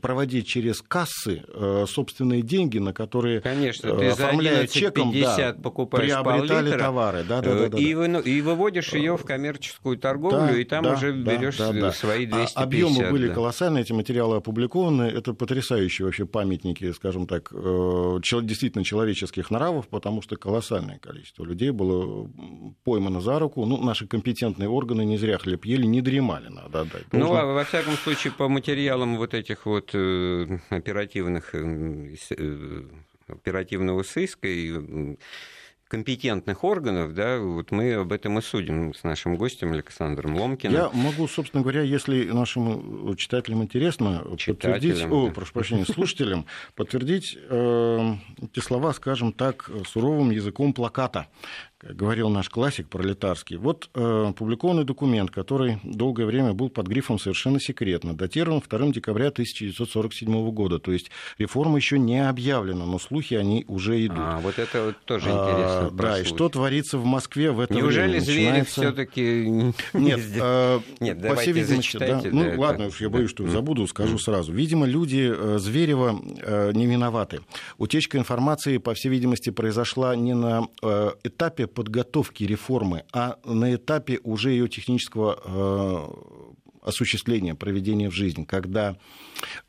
[0.00, 6.78] проводить через кассы э, собственные деньги, на которые Конечно, ты оформляя чеком, да, покупаешь приобретали
[6.78, 7.24] товары.
[7.24, 10.84] Да, да, да, да, и, вы, и выводишь ее в коммерческую торговлю, да, и там
[10.84, 12.56] да, уже берешь да, да, свои 250.
[12.56, 13.34] А объемы были да.
[13.34, 15.02] колоссальные, эти материалы опубликованы.
[15.02, 21.70] Это потрясающие вообще памятники, скажем так, э, действительно человеческих нравов, потому что колоссальное количество людей
[21.70, 22.30] было
[22.84, 23.64] поймано за руку.
[23.64, 27.04] Ну, наши компетентные органы не зря хлеб ели, не дремали, надо отдать.
[27.12, 32.14] Ну, а во всяком случае, по материалам вот этих вот э, оперативных э,
[33.28, 35.16] оперативного сыска и
[35.94, 40.74] компетентных органов, да, вот мы об этом и судим с нашим гостем Александром Ломкиным.
[40.74, 45.08] Я могу, собственно говоря, если нашим читателям интересно, подтвердить, да.
[45.08, 51.28] о, прошу прощения, слушателям, подтвердить э, эти слова, скажем так, суровым языком плаката
[51.90, 53.56] говорил наш классик пролетарский.
[53.56, 59.28] Вот э, публикованный документ, который долгое время был под грифом «совершенно секретно», датирован 2 декабря
[59.28, 60.78] 1947 года.
[60.78, 64.18] То есть реформа еще не объявлена, но слухи они уже идут.
[64.18, 65.86] А, вот это вот тоже интересно.
[65.86, 68.20] А, да, и что творится в Москве в это Неужели время?
[68.20, 68.80] Неужели Начинается...
[68.80, 72.22] все-таки Нет, э, Нет по всей видимости, да.
[72.24, 74.52] Ну, ладно, уж я боюсь, что забуду, скажу сразу.
[74.52, 77.40] Видимо, люди э, Зверева э, не виноваты.
[77.78, 84.20] Утечка информации, по всей видимости, произошла не на э, этапе подготовки реформы, а на этапе
[84.22, 86.48] уже ее технического э,
[86.82, 88.96] осуществления, проведения в жизнь, когда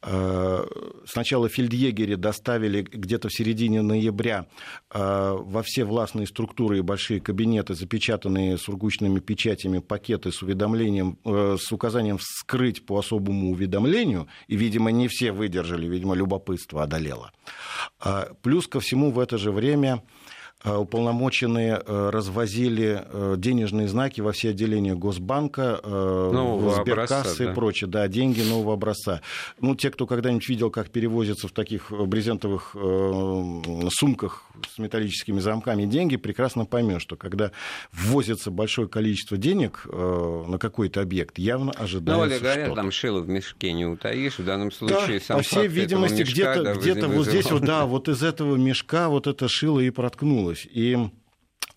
[0.02, 0.66] э,
[1.08, 4.48] сначала фельдъегери доставили где-то в середине ноября
[4.94, 11.72] э, во все властные структуры и большие кабинеты, запечатанные сургучными печатями пакеты с уведомлением, с
[11.72, 17.32] указанием вскрыть по особому уведомлению, и, видимо, не все выдержали, видимо, любопытство одолело.
[18.42, 20.04] Плюс ко всему в это же время
[20.66, 27.52] уполномоченные э, развозили э, денежные знаки во все отделения Госбанка, нового сберкассы образца, да.
[27.52, 27.90] и прочее.
[27.90, 29.22] Да, деньги нового образца.
[29.60, 32.76] Ну, те, кто когда-нибудь видел, как перевозятся в таких брезентовых
[33.92, 37.52] сумках с металлическими замками деньги, прекрасно поймет, что когда
[37.92, 43.30] ввозится большое количество денег на какой-то объект, явно ожидается Ну, вот говорят, там шило в
[43.30, 47.28] мешке не утаишь, в данном случае да, сам по всей видимости, где-то, да, где-то вот
[47.28, 50.68] здесь вот, да, вот из этого мешка вот это шило и проткнулось случилось.
[50.72, 50.98] И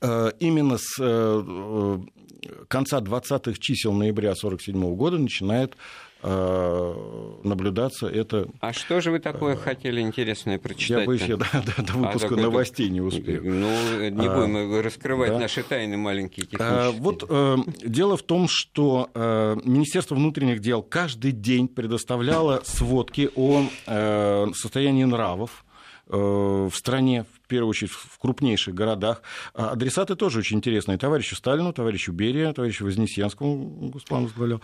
[0.00, 1.98] э, именно с э,
[2.68, 5.76] конца 20-х чисел ноября 1947 года начинает
[6.22, 6.94] э,
[7.44, 8.48] наблюдаться это...
[8.60, 11.00] А что же вы такое хотели интересное прочитать?
[11.00, 13.42] Я боюсь, я до, до, до выпуска а, новостей не успею.
[13.44, 15.40] Ну, не а, будем раскрывать да.
[15.40, 16.68] наши тайны маленькие технические.
[16.68, 23.30] А, вот э, дело в том, что э, Министерство внутренних дел каждый день предоставляло сводки
[23.34, 25.64] о э, состоянии нравов
[26.08, 29.22] в стране, в первую очередь в крупнейших городах.
[29.54, 30.98] А адресаты тоже очень интересные.
[30.98, 34.60] Товарищу Сталину, товарищу Берия, товарищу Вознесенскому, Господь возглавлял,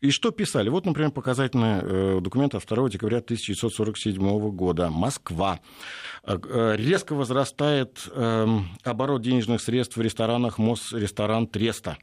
[0.00, 0.68] и что писали?
[0.68, 4.90] Вот, например, показательный э, документ от 2 декабря 1947 года.
[4.90, 5.58] Москва.
[6.28, 11.96] Э, резко возрастает эм, оборот денежных средств в ресторанах Мосресторан Треста.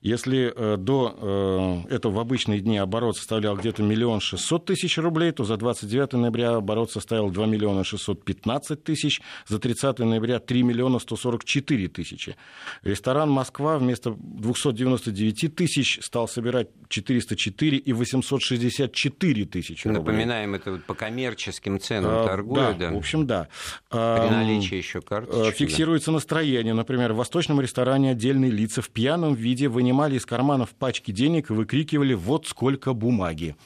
[0.00, 5.30] Если э, до э, этого в обычные дни оборот составлял где-то миллион шестьсот тысяч рублей,
[5.32, 10.98] то за 29 ноября оборот составил 2 миллиона 615 тысяч, за 30 ноября 3 миллиона
[10.98, 12.36] 144 тысячи.
[12.82, 20.00] Ресторан «Москва» вместо 299 тысяч стал собирать 404 и 864 тысячи рублей.
[20.00, 22.94] Напоминаем, это вот по коммерческим ценам а, торгуют, да, да?
[22.94, 23.48] В общем, да.
[23.90, 25.56] При наличии еще карточки.
[25.56, 26.14] Фиксируется да.
[26.14, 26.74] настроение.
[26.74, 31.52] Например, в восточном ресторане отдельные лица в пьяном виде вынимали из карманов пачки денег и
[31.52, 33.56] выкрикивали «вот сколько бумаги».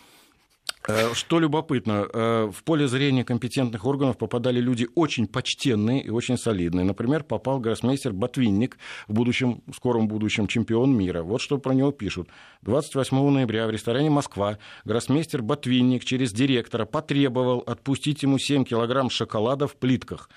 [0.88, 6.36] Э, что любопытно, э, в поле зрения компетентных органов попадали люди очень почтенные и очень
[6.36, 6.84] солидные.
[6.84, 11.22] Например, попал гроссмейстер Ботвинник, в будущем, в скором будущем чемпион мира.
[11.22, 12.28] Вот что про него пишут.
[12.62, 19.68] 28 ноября в ресторане «Москва» гроссмейстер Ботвинник через директора потребовал отпустить ему 7 килограмм шоколада
[19.68, 20.28] в плитках.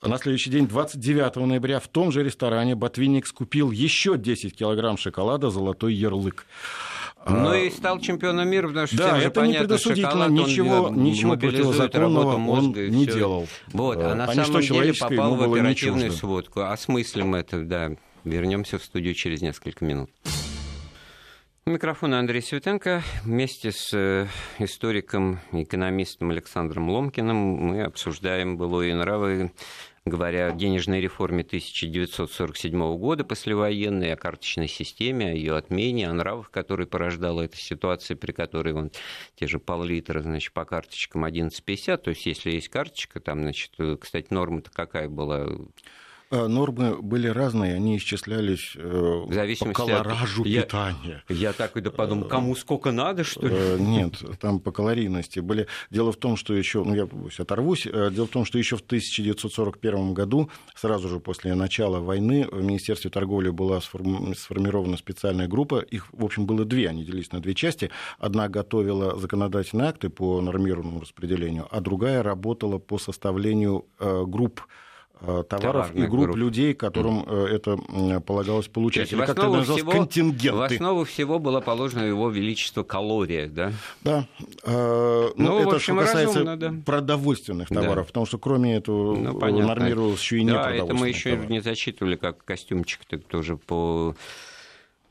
[0.00, 5.50] На следующий день, 29 ноября, в том же ресторане Ботвинник скупил еще 10 килограмм шоколада
[5.50, 6.46] «Золотой ярлык».
[7.28, 10.82] Ну и стал чемпионом мира, потому что да, всем же это понятно, не шоколад, ничего,
[10.82, 13.14] он ничего противозаконного он не всё.
[13.14, 13.48] делал.
[13.68, 16.62] Вот, а, а на а самом деле попал в оперативную сводку.
[16.62, 17.90] Осмыслим это, да.
[18.24, 20.10] Вернемся в студию через несколько минут.
[21.68, 23.02] Микрофон Андрей Светенко.
[23.24, 24.26] Вместе с э,
[24.58, 29.52] историком, экономистом Александром Ломкиным мы обсуждаем былое нравы,
[30.04, 36.50] говоря о денежной реформе 1947 года послевоенной, о карточной системе, о ее отмене, о нравах,
[36.50, 38.90] которые порождала эта ситуация, при которой вон,
[39.36, 41.96] те же пол-литра значит, по карточкам 11,50.
[41.98, 45.48] То есть, если есть карточка, там, значит, э, кстати, норма-то какая была?
[46.30, 50.48] А, нормы были разные, они исчислялись э, в зависимости по колоражу от...
[50.48, 51.22] питания.
[51.30, 53.54] Я, я так и подумал, э, кому сколько надо, что ли?
[53.56, 55.68] Э, нет, там по калорийности были.
[55.90, 60.12] Дело в том, что еще, ну я оторвусь, дело в том, что еще в 1941
[60.12, 65.80] году, сразу же после начала войны, в Министерстве торговли была сформирована специальная группа.
[65.80, 67.90] Их, в общем, было две, они делились на две части.
[68.18, 74.87] Одна готовила законодательные акты по нормированному распределению, а другая работала по составлению групп Э,
[75.20, 77.46] товаров Товарных и групп, групп людей, которым mm.
[77.46, 79.12] это полагалось получать.
[79.12, 80.58] Или как это называлось, всего, контингенты.
[80.58, 83.72] В основу всего было положено его величество калория, да?
[84.02, 84.26] Да.
[84.64, 86.74] Э, ну, ну, это общем, что касается разумно, да.
[86.84, 88.08] продовольственных товаров, да.
[88.08, 91.52] потому что кроме этого ну, нормировалось еще и не Да, это мы еще товары.
[91.52, 94.14] не зачитывали, как костюмчик тоже по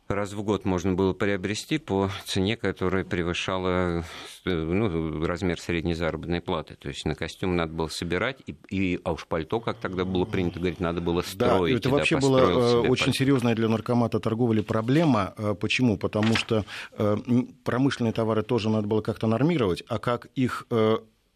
[0.10, 4.04] раз в год можно было приобрести по цене, которая превышала
[4.46, 6.76] ну, размер средней заработной платы.
[6.76, 10.26] То есть на костюм надо было собирать, и, и, а уж пальто, как тогда было
[10.26, 11.74] принято говорить, надо было строить.
[11.74, 13.18] Да, это вообще да, была э, очень пальто.
[13.20, 15.34] серьезная для наркомата торговли проблема.
[15.38, 15.98] Э, почему?
[15.98, 16.66] Потому что
[16.98, 17.18] э,
[17.64, 20.66] промышленные товары тоже надо было как-то нормировать, а как их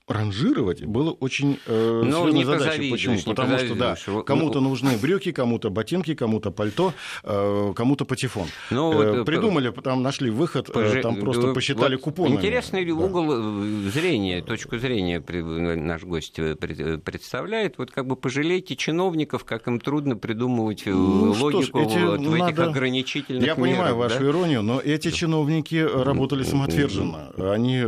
[0.08, 2.92] ранжировать было очень э, ну, серьезной задачей.
[2.92, 3.18] Почему?
[3.26, 8.48] Потому что да, кому-то ну, нужны брюки, кому-то ботинки, кому-то пальто, э, кому-то патефон.
[8.70, 11.02] Ну, э, вот, придумали, там нашли выход, э, пожи...
[11.02, 12.36] там просто посчитали вот купоны.
[12.36, 12.94] Интересный да.
[12.94, 15.24] угол э, зрения, точку зрения
[15.76, 17.78] наш гость э, представляет.
[17.78, 22.38] Вот как бы пожалейте чиновников, как им трудно придумывать ну, логику ж, эти, вот, в
[22.38, 22.52] надо...
[22.52, 24.26] этих ограничительных Я мерах, понимаю вашу да?
[24.26, 27.32] иронию, но эти чиновники работали самоотверженно.
[27.38, 27.80] Они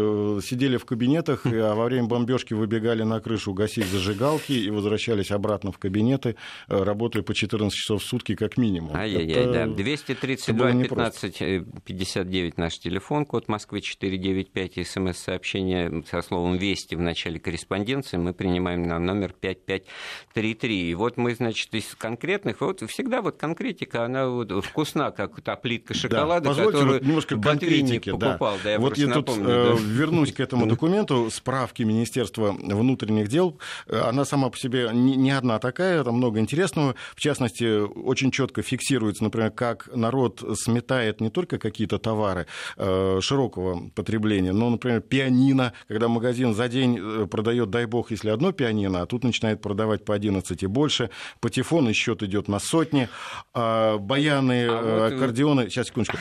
[0.42, 5.72] сидели в кабинетах, а во время бомбежки выбегали на крышу гасить зажигалки и возвращались обратно
[5.72, 6.36] в кабинеты,
[6.68, 8.96] э, работая по 14 часов в сутки как минимум.
[8.96, 9.68] Ай-яй-яй, да.
[9.68, 11.38] 232 15
[11.86, 18.84] 59 наш телефон, код Москвы 495, смс-сообщение со словом «Вести» в начале корреспонденции мы принимаем
[18.84, 20.92] на номер 5533.
[20.92, 25.56] И вот мы, значит, из конкретных, вот всегда вот конкретика, она вот вкусна, как та
[25.56, 28.56] плитка шоколада, да, которую вот немножко конкретики, покупал.
[28.58, 28.64] Да.
[28.64, 29.82] Да, я вот я тут напомню, э, да.
[29.82, 33.60] вернусь к этому документу, справки Министерства внутренних дел.
[33.90, 36.96] Она сама по себе не одна такая, там много интересного.
[37.16, 43.90] В частности, очень четко фиксируется, например, как народ сметает не только какие-то товары э, широкого
[43.90, 49.02] потребления, но, например, пианино, когда магазин за день э, продает, дай бог, если одно пианино,
[49.02, 53.10] а тут начинает продавать по 11 и больше, патефон и счет идет на сотни,
[53.54, 56.18] а баяны, а вот аккордеоны, сейчас, секундочку,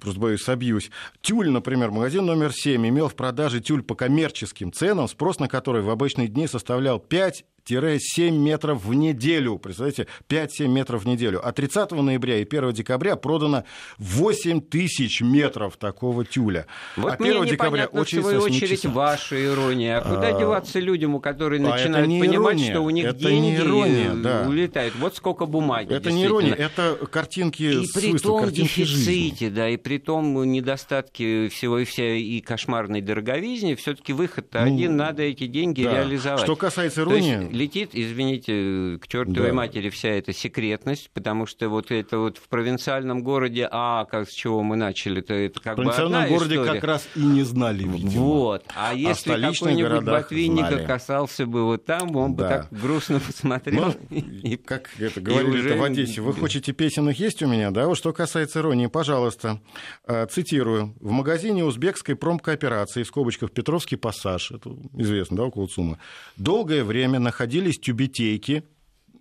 [0.00, 0.90] просто боюсь, собьюсь.
[1.20, 5.82] Тюль, например, магазин номер 7 имел в продаже тюль по коммерческим ценам, спрос на который
[5.82, 9.58] в обычные дни составлял 5 5-7 метров в неделю.
[9.58, 11.40] Представляете, 5-7 метров в неделю.
[11.46, 13.64] А 30 ноября и 1 декабря продано
[13.98, 16.66] 8 тысяч метров такого тюля.
[16.96, 18.88] Вот а 1 декабря очень в свою очередь, часа.
[18.90, 19.98] ваша ирония.
[19.98, 20.38] А куда а...
[20.38, 22.70] деваться людям, у которых а начинают понимать, ирония.
[22.70, 24.46] что у них это деньги не ирония, да.
[24.48, 24.94] улетают?
[24.96, 25.92] Вот сколько бумаги.
[25.92, 29.48] Это не ирония, это картинки и с при том дефиците, жизни.
[29.48, 34.96] да, и при том недостатке всего и вся и кошмарной дороговизне, все-таки выход ну, один,
[34.96, 35.94] надо эти деньги да.
[35.94, 36.42] реализовать.
[36.42, 37.57] Что касается иронии...
[37.58, 39.54] Летит, извините, к чертовой да.
[39.54, 44.32] матери вся эта секретность, потому что вот это вот в провинциальном городе, а как с
[44.32, 46.74] чего мы начали, то это как бы одна городе история.
[46.74, 48.10] как раз и не знали, видимо.
[48.12, 48.64] Вот.
[48.76, 52.44] А, а если какой-нибудь ботвинника касался бы вот там, он да.
[52.44, 53.94] бы так грустно посмотрел.
[54.08, 55.76] Ну, и, как это говорили уже...
[55.76, 57.88] в Одессе, вы хотите песенных есть у меня, да?
[57.88, 59.60] Вот что касается иронии, пожалуйста,
[60.06, 60.94] э, цитирую.
[61.00, 65.98] В магазине узбекской промкооперации, в скобочках Петровский пассаж, это известно, да, около Цума,
[66.36, 68.64] долгое время находились тюбетейки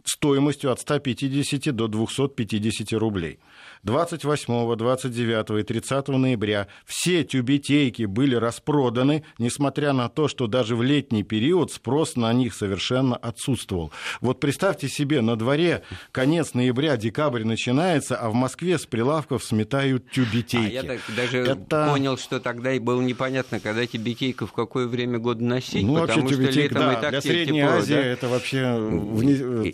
[0.03, 3.39] стоимостью от 150 до 250 рублей.
[3.83, 10.83] 28, 29 и 30 ноября все тюбетейки были распроданы, несмотря на то, что даже в
[10.83, 13.91] летний период спрос на них совершенно отсутствовал.
[14.21, 20.09] Вот представьте себе, на дворе конец ноября, декабрь начинается, а в Москве с прилавков сметают
[20.11, 20.77] тюбетейки.
[20.77, 21.89] А я так даже Это...
[21.89, 26.21] понял, что тогда и было непонятно, когда тюбетейку в какое время года носить, ну, потому
[26.21, 28.01] вообще, что летом да, и так для Средней тепло, Азии да?
[28.01, 28.57] это вообще...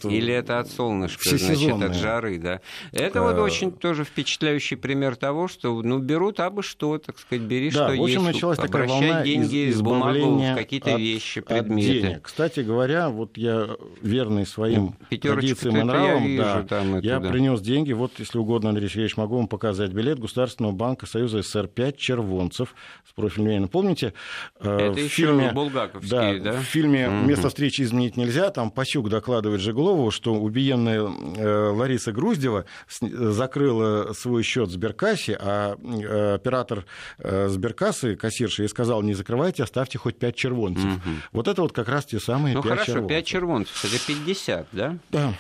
[0.10, 2.62] Или это от солнышка, значит, от жары, да.
[2.92, 7.70] Это вот очень тоже впечатляющий пример того, что ну, берут абы что, так сказать, бери
[7.70, 11.90] да, что в общем, есть, началась такая волна деньги из, бумагу в какие-то вещи, предметы.
[11.90, 12.22] От денег.
[12.24, 13.70] Кстати говоря, вот я
[14.02, 17.30] верный своим ну, традициям и нравам, я, вижу, да, там я да.
[17.30, 21.68] принес деньги, вот, если угодно, Андрей Сергеевич, могу вам показать билет Государственного банка Союза СССР
[21.68, 22.76] 5 червонцев
[23.08, 23.68] с профилем Ленина.
[23.68, 24.14] Помните?
[24.60, 26.60] Э, Это в еще фильме, булгаковские, да, да?
[26.60, 27.08] В фильме.
[27.08, 32.66] «Место встречи изменить нельзя», там Пасюк докладывает Жеглову, что убиенная э, Лариса Груздева
[33.00, 33.83] закрыла
[34.14, 36.86] свой счет Сберкассе, а э, оператор
[37.20, 40.86] э, Сберкассы, кассирша, ей сказал, не закрывайте, оставьте хоть 5 червонцев.
[40.86, 41.10] Угу.
[41.32, 43.18] Вот это вот как раз те самые ну, 5 хорошо, червонцев.
[43.18, 44.98] 5 червонцев, это 50, да?
[45.12, 45.34] Да.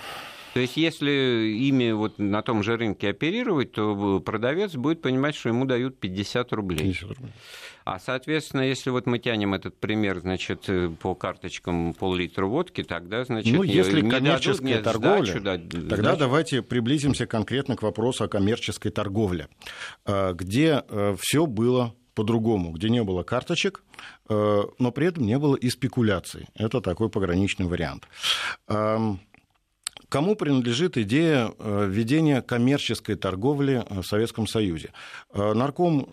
[0.53, 1.09] То есть, если
[1.57, 6.53] ими вот на том же рынке оперировать, то продавец будет понимать, что ему дают 50
[6.53, 6.79] рублей.
[6.79, 7.33] 50 рублей.
[7.85, 13.25] А, соответственно, если вот мы тянем этот пример, значит, э, по карточкам пол-литра водки, тогда,
[13.25, 16.19] значит, ну, если не коммерческая дадут, торговля, сдачу, да, тогда значит...
[16.19, 19.47] давайте приблизимся конкретно к вопросу о коммерческой торговле,
[20.05, 23.83] э, где э, все было по-другому, где не было карточек,
[24.29, 26.45] но при этом не было и спекуляций.
[26.53, 28.07] Это такой пограничный вариант.
[30.13, 34.91] Кому принадлежит идея э, введения коммерческой торговли э, в Советском Союзе?
[35.33, 36.07] Э, нарком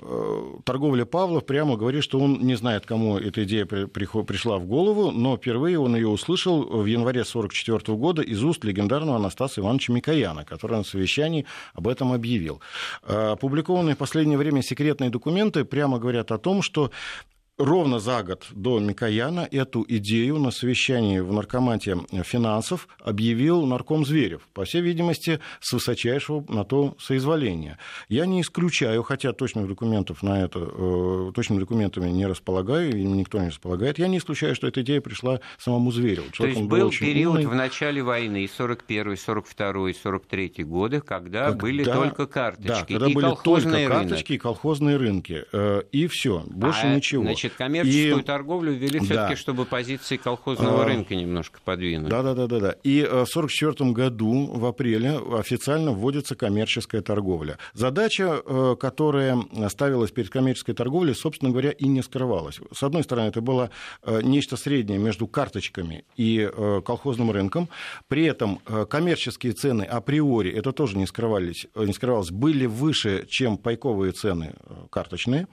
[0.65, 5.37] торговли Павлов прямо говорит, что он не знает, кому эта идея пришла в голову, но
[5.37, 10.79] впервые он ее услышал в январе 1944 года из уст легендарного Анастаса Ивановича Микояна, который
[10.79, 12.63] на совещании об этом объявил.
[13.03, 16.91] Опубликованные в последнее время секретные документы прямо говорят о том, что
[17.61, 24.49] ровно за год до Микояна эту идею на совещании в наркомате финансов объявил нарком Зверев,
[24.55, 27.79] по всей видимости, с высочайшего на то соизволения.
[28.09, 33.39] Я не исключаю, хотя точных документов на это, э, точными документами не располагаю, и никто
[33.39, 36.31] не располагает, я не исключаю, что эта идея пришла самому Звереву.
[36.33, 37.47] Человек, то есть был, был период умный.
[37.47, 43.15] в начале войны, 41 42 43 годы, когда, когда были только карточки да, когда и
[43.15, 45.45] были только карточки и колхозные рынки.
[45.53, 47.23] Э, и все, больше а, ничего.
[47.25, 48.23] Значит, Значит, коммерческую и...
[48.23, 49.05] торговлю ввели да.
[49.05, 50.87] все-таки, чтобы позиции колхозного а...
[50.87, 52.09] рынка немножко подвинуть.
[52.09, 52.75] Да, да, да, да, да.
[52.83, 57.59] И э, в 1944 году в апреле официально вводится коммерческая торговля.
[57.75, 62.61] Задача, э, которая ставилась перед коммерческой торговлей, собственно говоря, и не скрывалась.
[62.73, 63.71] С одной стороны, это было
[64.03, 66.49] э, нечто среднее между карточками и
[66.85, 67.69] колхозным рынком.
[68.09, 68.59] При этом
[68.89, 74.55] коммерческие цены априори, это тоже не скрывались, не скрывалось, были выше, чем пайковые цены
[74.91, 75.47] карточные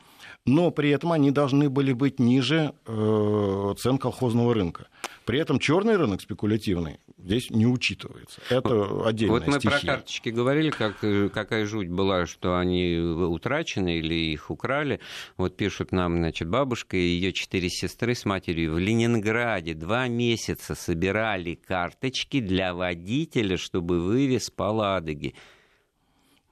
[0.48, 4.88] но при этом они должны были быть ниже э, цен колхозного рынка.
[5.26, 8.42] При этом черный рынок спекулятивный здесь не учитывается.
[8.50, 9.80] Это отдельная Вот мы стихия.
[9.80, 15.02] про карточки говорили, как, э, какая жуть была, что они утрачены или их украли.
[15.36, 20.76] Вот пишут нам, значит, бабушка и ее четыре сестры с матерью в Ленинграде два месяца
[20.76, 25.34] собирали карточки для водителя, чтобы вывез по Ладоге.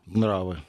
[0.06, 0.60] Нравы.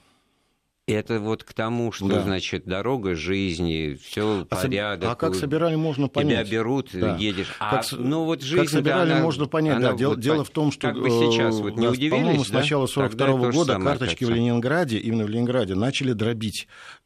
[0.88, 2.22] Это вот к тому, что, да.
[2.22, 5.11] значит, дорога жизни, все а порядок.
[5.11, 6.46] А как собирали, можно понять.
[6.46, 7.16] Тебя берут, да.
[7.16, 7.57] едешь.
[7.59, 8.62] А, как, ну вот жизнь...
[8.62, 9.96] Как собирали, она, можно понять, она, да.
[9.96, 10.87] Дело, вот, дело в том, что...
[10.87, 14.99] Как бы сейчас вот не удивились, По-моему, с начала 42 -го года карточки в Ленинграде,
[14.99, 16.68] именно в Ленинграде, начали дробить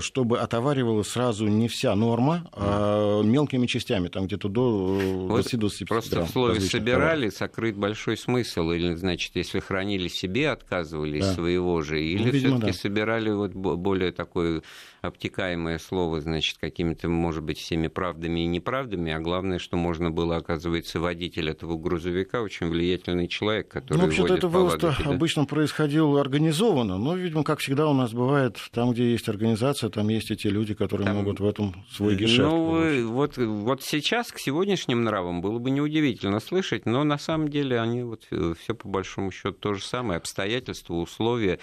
[0.00, 6.16] чтобы отоваривалась сразу не вся норма, а мелкими частями, там где-то до 20 до Просто
[6.16, 7.34] грамм в слове «собирали» товаров.
[7.34, 8.70] сокрыт большой смысл.
[8.70, 11.34] Или, значит, если хранили себе, отказывались да.
[11.34, 12.72] своего же, или ну, все-таки да.
[12.72, 14.62] собирали вот более такое
[15.02, 20.36] обтекаемое слово, значит, какими-то, может быть, всеми правдами и неправдами, а главное, что можно было,
[20.36, 24.96] оказывается, водитель этого грузовика, очень влиятельный человек, который ну, вообще-то это вывоз да?
[25.04, 30.08] обычно происходил организованно, но, видимо, как всегда у нас бывает, там, где есть организация, там
[30.08, 31.16] есть эти люди, которые там...
[31.16, 36.40] могут в этом свой гешефт Ну, вот, вот сейчас, к сегодняшним нравам, было бы неудивительно
[36.40, 40.18] слышать, но на самом деле они вот э, все по большому счету то же самое,
[40.18, 41.58] обстоятельства, условия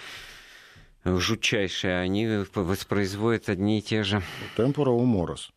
[1.16, 4.22] жутчайшие, они воспроизводят одни и те же.
[4.56, 5.50] Темпора уморос.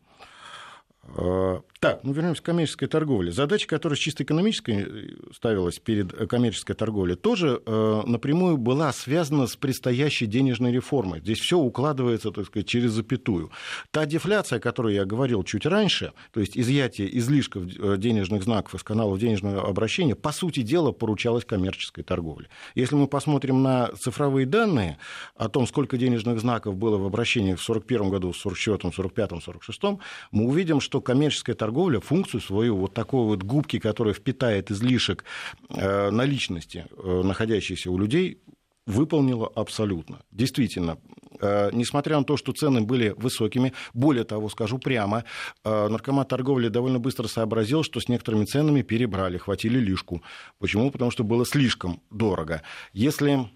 [1.81, 3.31] Так, ну вернемся к коммерческой торговле.
[3.31, 9.47] Задача, которая чисто экономической э, ставилась перед э, коммерческой торговлей, тоже э, напрямую была связана
[9.47, 11.21] с предстоящей денежной реформой.
[11.21, 13.49] Здесь все укладывается, так сказать, через запятую.
[13.89, 18.75] Та дефляция, о которой я говорил чуть раньше, то есть изъятие излишков э, денежных знаков
[18.75, 22.47] из каналов денежного обращения, по сути дела, поручалось коммерческой торговле.
[22.75, 24.99] Если мы посмотрим на цифровые данные
[25.35, 29.99] о том, сколько денежных знаков было в обращении в 1941 году, в 1944, 1945, 1946,
[30.29, 35.23] мы увидим, что коммерческая торговля торговля функцию свою вот такой вот губки, которая впитает излишек
[35.69, 38.39] э, наличности, э, находящейся у людей,
[38.85, 40.17] выполнила абсолютно.
[40.31, 40.97] Действительно,
[41.39, 45.23] э, несмотря на то, что цены были высокими, более того, скажу прямо,
[45.63, 50.21] наркомат торговли довольно быстро сообразил, что с некоторыми ценами перебрали, хватили лишку.
[50.59, 50.91] Почему?
[50.91, 52.61] Потому что было слишком дорого.
[52.93, 53.49] Если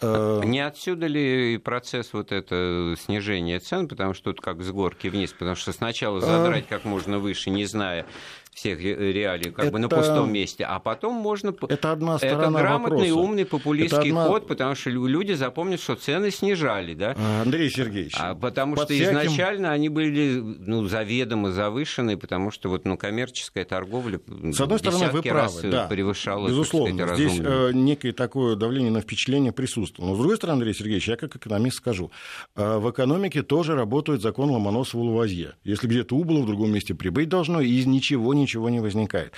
[0.00, 5.32] Не отсюда ли процесс вот это снижения цен, потому что тут как с горки вниз,
[5.32, 8.06] потому что сначала задрать как можно выше, не зная
[8.54, 9.72] всех реалий как это...
[9.72, 11.54] бы на пустом месте, а потом можно...
[11.68, 13.14] Это одна сторона Это грамотный, вопроса.
[13.14, 14.26] умный, популистский одна...
[14.26, 17.14] ход, потому что люди запомнят, что цены снижали, да?
[17.18, 18.14] А, Андрей Сергеевич.
[18.18, 19.10] А потому что всяким...
[19.10, 24.20] изначально они были ну, заведомо завышены, потому что вот, ну, коммерческая торговля
[24.52, 27.06] С одной стороны, вы правы, да, превышала безусловно.
[27.06, 30.10] Сказать, Здесь э, некое такое давление на впечатление присутствовало.
[30.10, 32.10] Но, с другой стороны, Андрей Сергеевич, я как экономист скажу,
[32.54, 35.54] э, в экономике тоже работает закон Ломоносова-Лавазье.
[35.64, 39.32] Если где-то убыло, в другом месте прибыть должно, и из ничего ничего не возникает.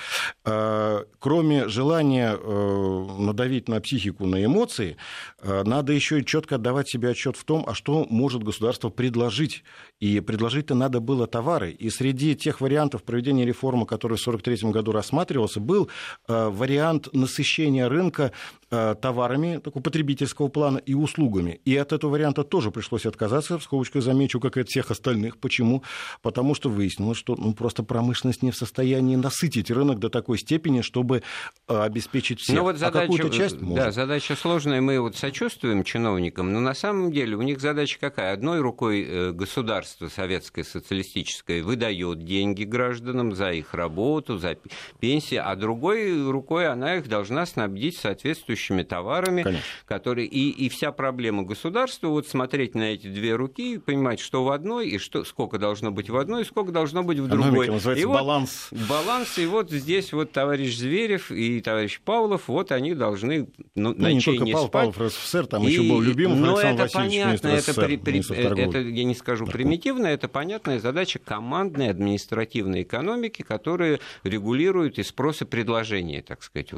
[0.45, 4.97] А, кроме желания э, надавить на психику, на эмоции,
[5.41, 9.65] э, надо еще четко отдавать себе отчет в том, а что может государство предложить.
[9.99, 11.71] И предложить-то надо было товары.
[11.71, 15.89] И среди тех вариантов проведения реформы, который в 1943 году рассматривался, был
[16.29, 18.33] э, вариант насыщения рынка
[18.69, 21.61] товарами такого потребительского плана и услугами.
[21.65, 25.39] И от этого варианта тоже пришлось отказаться, в скобочках замечу, как и от всех остальных.
[25.39, 25.85] Почему?
[26.21, 30.81] Потому что выяснилось, что ну, просто промышленность не в состоянии насытить рынок до такой степени,
[30.81, 31.23] чтобы
[31.69, 32.57] э, обеспечить всех.
[32.57, 33.85] Ну, вот задача, а какую-то часть может.
[33.85, 38.33] Да, задача сложная, мы вот сочувствуем чиновникам, но на самом деле у них задача какая?
[38.33, 44.57] Одной рукой э, государство советское, социалистическое выдает деньги гражданам за их работу, за
[45.01, 49.65] пенсии, а другой рукой она их должна снабдить соответствующими товарами, Конечно.
[49.87, 50.27] которые...
[50.27, 54.51] И, и вся проблема государства, вот смотреть на эти две руки и понимать, что в
[54.51, 57.69] одной, и что, сколько должно быть в одной, и сколько должно быть в другой.
[57.69, 58.05] Называется и.
[58.05, 63.49] Вот, баланс баланс, и вот здесь вот товарищ Зверев и товарищ Павлов, вот они должны
[63.75, 64.73] ну, ну не только Павлов, спать.
[64.73, 65.71] Павлов РСФСР, там и...
[65.71, 69.47] еще был любимый Но Александр это Васильевич, понятно, это, при, при, это, я не скажу
[69.47, 76.71] примитивно, это понятная задача командной административной экономики, которая регулирует и спрос и предложение, так сказать.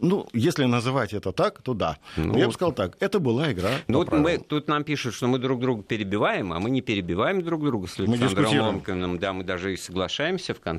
[0.00, 1.98] Ну, если называть это так, то да.
[2.16, 5.26] Ну, я бы сказал так, это была игра ну, вот мы, Тут нам пишут, что
[5.26, 9.18] мы друг друга перебиваем, а мы не перебиваем друг друга с Александром Ломкиным.
[9.18, 10.75] Да, мы даже и соглашаемся в конце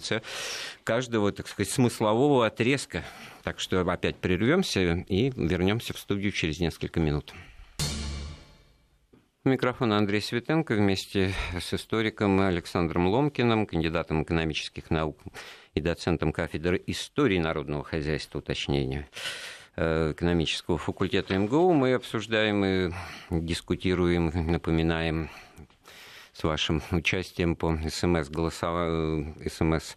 [0.84, 3.04] каждого, так сказать, смыслового отрезка.
[3.44, 7.34] Так что опять прервемся и вернемся в студию через несколько минут.
[9.48, 15.18] Микрофон Андрей Светенко вместе с историком Александром Ломкиным, кандидатом экономических наук
[15.74, 19.08] и доцентом кафедры истории народного хозяйства, уточнения
[19.78, 21.72] э, экономического факультета МГУ.
[21.72, 22.92] Мы обсуждаем и
[23.30, 25.30] дискутируем, напоминаем
[26.38, 29.26] с вашим участием по СМС, голосова...
[29.50, 29.96] СМС э,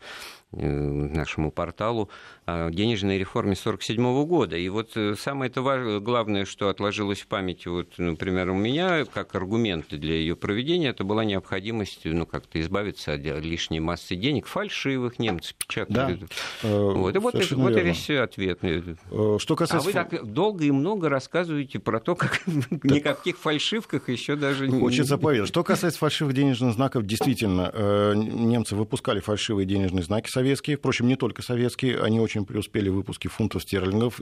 [0.52, 2.10] нашему порталу
[2.46, 4.56] о денежной реформе 1947 года.
[4.56, 9.04] И вот э, самое это важное, главное, что отложилось в памяти, вот, например, у меня,
[9.04, 14.46] как аргументы для ее проведения, это была необходимость ну, как-то избавиться от лишней массы денег,
[14.46, 16.18] фальшивых немцы печатали.
[16.62, 16.68] Да.
[16.68, 18.58] Вот, и вот, и, вот и весь ответ.
[18.62, 20.00] Э, что касается...
[20.00, 24.80] А вы так долго и много рассказываете про то, как никаких фальшивках еще даже не...
[24.80, 25.48] Хочется поверить.
[25.48, 31.16] Что касается фальшивых денежных знаков, действительно, э, немцы выпускали фальшивые денежные знаки, советские, впрочем, не
[31.16, 34.18] только советские, они очень преуспели в выпуске фунтов стерлингов.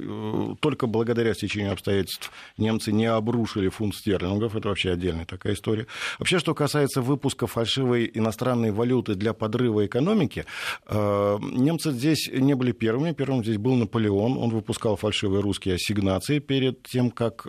[0.59, 5.87] Только благодаря стечению обстоятельств немцы не обрушили фунт стерлингов, это вообще отдельная такая история.
[6.19, 10.45] Вообще, что касается выпуска фальшивой иностранной валюты для подрыва экономики,
[10.91, 13.13] немцы здесь не были первыми.
[13.13, 17.47] Первым здесь был Наполеон, он выпускал фальшивые русские ассигнации перед тем, как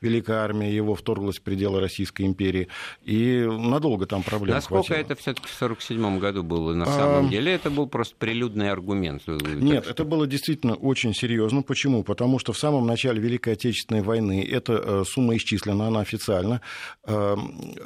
[0.00, 2.68] Великая армия его вторглась в пределы Российской империи.
[3.02, 5.04] И надолго там проблем Насколько хватило.
[5.04, 7.28] это все-таки в 1947 году было на самом а...
[7.28, 7.52] деле?
[7.52, 9.22] Это был просто прилюдный аргумент?
[9.26, 11.62] Нет, это было действительно очень серьезно.
[11.62, 12.02] Почему?
[12.02, 16.60] Потому что в самом начале Великой Отечественной войны, эта э, сумма исчислена, она официально,
[17.04, 17.36] э,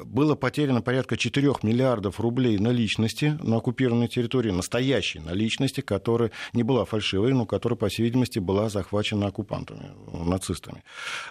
[0.05, 6.85] было потеряно порядка 4 миллиардов рублей наличности на оккупированной территории, настоящей наличности, которая не была
[6.85, 10.83] фальшивой, но которая, по всей видимости, была захвачена оккупантами, нацистами.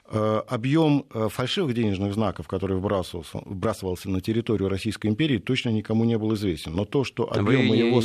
[0.09, 6.17] Э, объем фальшивых денежных знаков, который вбрасывался, вбрасывался на территорию Российской империи, точно никому не
[6.17, 6.75] был известен.
[6.75, 8.01] Но то, что объемы Вы его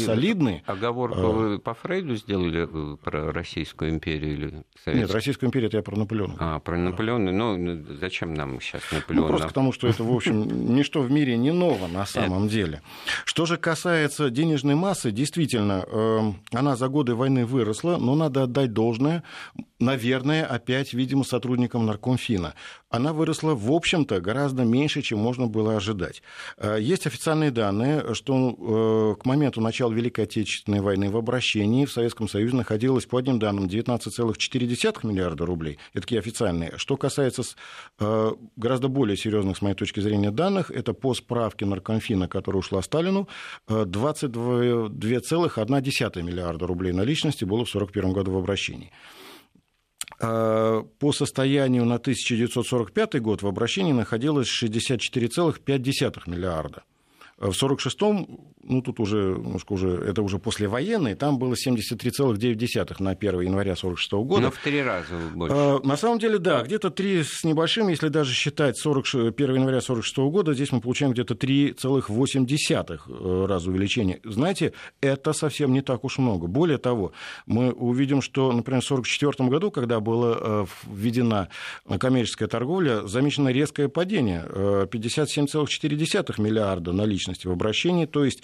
[0.59, 0.79] солидны...
[0.79, 1.31] Оговорку а...
[1.31, 4.49] вы по Фрейду сделали э, про Российскую империю или
[4.85, 4.97] Советскую?
[4.97, 6.35] Нет, Российскую империю это я про Наполеона.
[6.39, 7.33] А, про Наполеона.
[7.33, 9.23] Ну, ну, зачем нам сейчас Наполеон?
[9.23, 10.43] Ну, просто потому, что это, в общем,
[10.75, 12.83] ничто в мире не ново на самом деле.
[13.25, 18.73] Что же касается денежной массы, действительно, эм, она за годы войны выросла, но надо отдать
[18.73, 19.23] должное,
[19.79, 22.55] наверное, опять, видимо, сотрудникам Наркомфина.
[22.91, 26.23] Она выросла, в общем-то, гораздо меньше, чем можно было ожидать.
[26.57, 31.93] Э, есть официальные данные, что э, к моменту начала Великой Отечественной войны в обращении в
[31.93, 35.79] Советском Союзе находилось, по одним данным, 19,4 миллиарда рублей.
[35.93, 36.73] Это такие официальные.
[36.77, 37.43] Что касается
[38.01, 42.83] э, гораздо более серьезных, с моей точки зрения, данных, это по справке Наркомфина, которая ушла
[42.83, 43.29] Сталину,
[43.69, 48.91] 22,1 миллиарда рублей наличности было в 1941 году в обращении.
[50.19, 56.83] По состоянию на 1945 год в обращении находилось 64,5 миллиарда.
[57.39, 63.41] В 1946-м, ну тут уже, немножко уже, это уже послевоенный, там было 73,9 на 1
[63.41, 64.43] января 1946 года.
[64.43, 65.55] Но в три раза больше.
[65.57, 69.79] А, на самом деле, да, где-то три с небольшим, если даже считать 40, 1 января
[69.79, 74.21] 1946 года, здесь мы получаем где-то 3,8 э, раза увеличения.
[74.25, 76.49] Знаете, это совсем не так уж много.
[76.49, 77.13] Более того,
[77.47, 81.51] мы увидим, что, например, в 1944 году, когда была э, введена
[82.01, 88.07] коммерческая торговля, замечено резкое падение, 57,4 э, миллиарда наличных личности в обращении.
[88.07, 88.43] То есть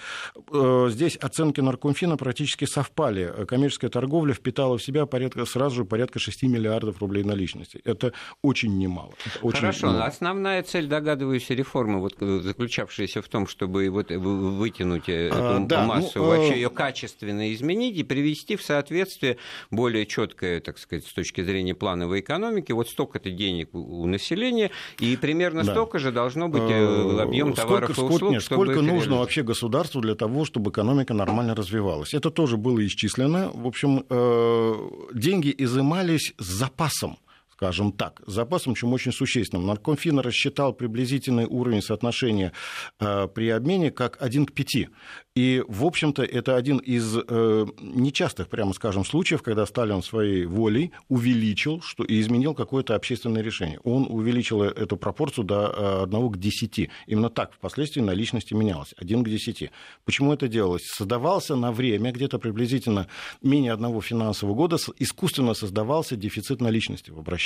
[0.53, 3.47] э, здесь оценки Наркомфина практически совпали.
[3.47, 7.81] Коммерческая торговля впитала в себя порядка, сразу же порядка 6 миллиардов рублей наличности.
[7.85, 8.13] Это
[8.43, 9.13] очень немало.
[9.27, 10.05] Это очень Хорошо, много.
[10.05, 15.65] основная цель, догадываюсь, реформы, вот, э, заключавшаяся в том, чтобы вот вытянуть э, а, эту
[15.65, 19.39] а, да, массу, ну, вообще ее качественно изменить и привести в соответствие
[19.71, 25.17] более четкое, так сказать, с точки зрения плановой экономики, вот столько-то денег у населения, и
[25.17, 25.73] примерно да.
[25.73, 30.01] столько же должно быть объем товаров сколько, и услуг, нет, чтобы сколько нужно вообще государству
[30.01, 32.15] для того, чтобы экономика нормально развивалась.
[32.15, 33.51] Это тоже было исчислено.
[33.55, 34.75] В общем, э,
[35.15, 37.19] деньги изымались с запасом
[37.55, 39.67] скажем так, запасом, чем очень существенным.
[39.67, 42.53] Наркомфин рассчитал приблизительный уровень соотношения
[42.99, 44.89] э, при обмене как 1 к 5.
[45.37, 50.91] И, в общем-то, это один из э, нечастых, прямо скажем, случаев, когда Сталин своей волей
[51.09, 53.79] увеличил что, и изменил какое-то общественное решение.
[53.85, 56.91] Он увеличил эту пропорцию до 1 э, к 10.
[57.07, 58.95] Именно так впоследствии на личности менялось.
[58.97, 59.71] 1 к 10.
[60.05, 60.87] Почему это делалось?
[60.87, 63.07] Создавался на время, где-то приблизительно
[63.43, 67.44] менее одного финансового года, искусственно создавался дефицит наличности в обращении.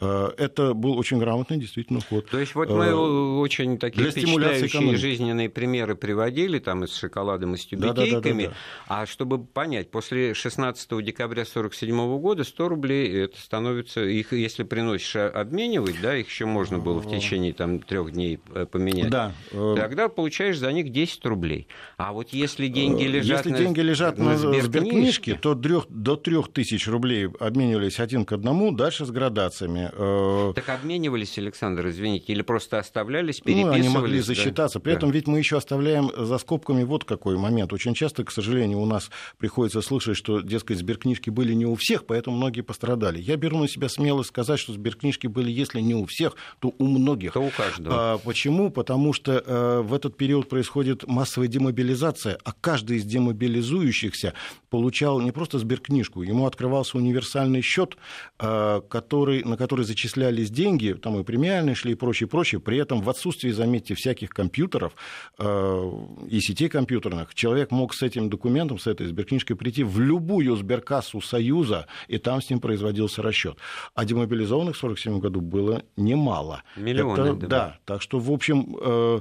[0.00, 2.26] Э, это был очень грамотный действительно ход.
[2.30, 7.54] То есть вот мы э, очень такие Для впечатляющие жизненные примеры приводили там с шоколадом
[7.54, 8.44] и с тюбетейками.
[8.44, 8.54] Да, да,
[8.88, 14.62] да, а чтобы понять, после 16 декабря 1947 года 100 рублей это становится, их если
[14.62, 19.10] приносишь а, обменивать, да, их еще можно было в течение там трех дней э, поменять.
[19.10, 19.34] Да.
[19.50, 21.68] Тогда получаешь за них 10 рублей.
[21.98, 26.88] А вот если деньги лежат если на, деньги лежат на, на сберкнижке, то до 3000
[26.88, 29.90] рублей обменивались один к одному, дальше с градациями.
[29.92, 33.84] Э, так обменивались, Александр, извините, или просто оставлялись, переписывались?
[33.84, 34.78] Ну, они могли засчитаться.
[34.78, 34.84] Да?
[34.84, 37.72] При этом ведь мы еще оставляем за скобками вот какой момент.
[37.72, 42.06] Очень часто, к сожалению, у нас приходится слышать, что, дескать, сберкнижки были не у всех,
[42.06, 43.20] поэтому многие пострадали.
[43.20, 46.86] Я беру на себя смело сказать, что сберкнижки были, если не у всех, то у
[46.86, 47.32] многих.
[47.32, 48.14] То у каждого.
[48.14, 48.70] А, почему?
[48.70, 54.34] Потому что а, в этот период происходит массовая демобилизация, а каждый из демобилизующихся
[54.68, 57.96] получал не просто сберкнижку, ему открывался универсальный счет,
[58.38, 62.76] а, который, на который которые зачислялись деньги, там и премиальные шли и прочее, прочее, при
[62.78, 64.92] этом в отсутствии, заметьте, всяких компьютеров
[65.38, 65.90] э,
[66.28, 71.20] и сетей компьютерных, человек мог с этим документом, с этой сберкнижкой прийти в любую сберкассу
[71.20, 73.56] Союза, и там с ним производился расчет.
[73.94, 76.62] А демобилизованных в 1947 году было немало.
[76.76, 77.46] Миллионы, Это, да.
[77.46, 77.78] да.
[77.84, 79.20] Так что, в общем, э,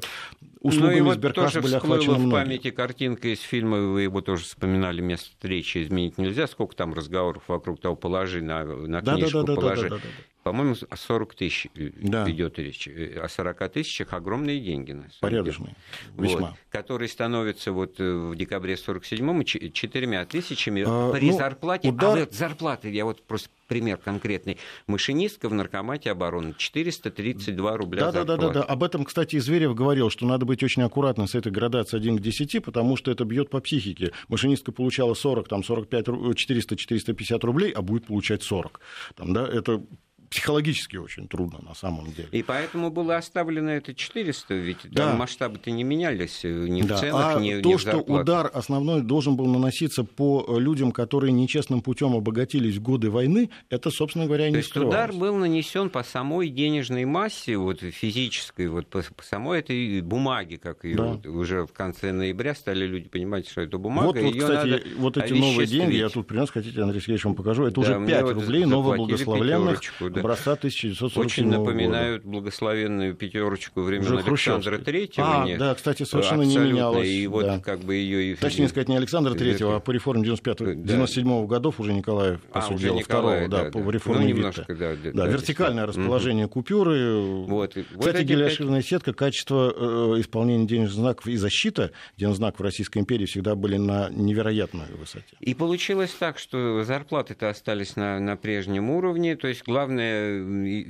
[0.62, 5.02] услугами ну, Сберкасс тоже были охвачены в памяти картинка из фильма, вы его тоже вспоминали,
[5.02, 9.44] место встречи изменить нельзя, сколько там разговоров вокруг того, положи на, на да, книжку, да,
[9.44, 9.90] да, положи.
[9.90, 10.24] Да, да, да, да.
[10.50, 12.28] По-моему, о 40 тысяч э, да.
[12.28, 12.88] идет речь.
[12.88, 14.94] Э, о 40 тысячах огромные деньги.
[14.94, 15.76] На Порядочные,
[16.18, 16.40] весьма.
[16.40, 21.90] Вот, которые становятся вот э, в декабре 47-м 4 тысячами а, при ну, зарплате.
[21.90, 22.18] Удар...
[22.18, 24.58] А вот зарплаты, я вот просто пример конкретный.
[24.88, 28.42] Машинистка в наркомате обороны 432 рубля да, зарплаты.
[28.42, 28.66] Да, да, да, да.
[28.66, 32.22] Об этом, кстати, Зверев говорил, что надо быть очень аккуратным с этой градацией 1 к
[32.22, 34.14] 10, потому что это бьет по психике.
[34.30, 38.82] Машинистка получала 40, там 45, 400-450 рублей, а будет получать 40.
[39.16, 39.84] Там, да, это
[40.30, 42.30] психологически очень трудно на самом деле.
[42.32, 45.16] И поэтому было оставлено это 400, ведь да.
[45.16, 46.98] масштабы-то не менялись э, ни да.
[46.98, 50.60] в ценах, а ни, то, ни в что удар основной должен был наноситься по э,
[50.60, 55.12] людям, которые нечестным путем обогатились в годы войны, это, собственно говоря, не То есть удар
[55.14, 60.84] был нанесен по самой денежной массе, вот физической, вот по, по самой этой бумаге, как
[60.84, 61.04] ее да.
[61.06, 64.08] вот, уже в конце ноября стали люди понимать, что это бумага.
[64.08, 67.36] Вот, вот кстати, надо вот эти новые деньги, я тут принес, хотите, Андрей Сергеевич, вам
[67.36, 72.34] покажу, это да, уже 5 вот рублей новоблагословленных, да образца 1947 Очень напоминают года.
[72.34, 75.44] благословенную пятерочку времен Александра Третьего.
[75.44, 77.08] А, да, кстати, совершенно не менялось.
[77.08, 77.60] И вот да.
[77.60, 78.36] как бы ее...
[78.36, 80.74] Точнее сказать, не Александра Третьего, а по реформе 95 да.
[80.74, 84.66] 97 годов уже Николаев, по а, сути дела, второго, да, да, по реформе ну, немножко,
[84.68, 86.54] да, да, да, вертикальное расположение угу.
[86.54, 87.20] купюры.
[87.20, 87.70] Вот.
[87.74, 88.86] Кстати, вот гелиоширная 5...
[88.86, 93.78] сетка, качество э, исполнения денежных знаков и защита денежных знаков в Российской империи всегда были
[93.78, 95.26] на невероятной высоте.
[95.40, 100.09] И получилось так, что зарплаты-то остались на, на прежнем уровне, то есть главное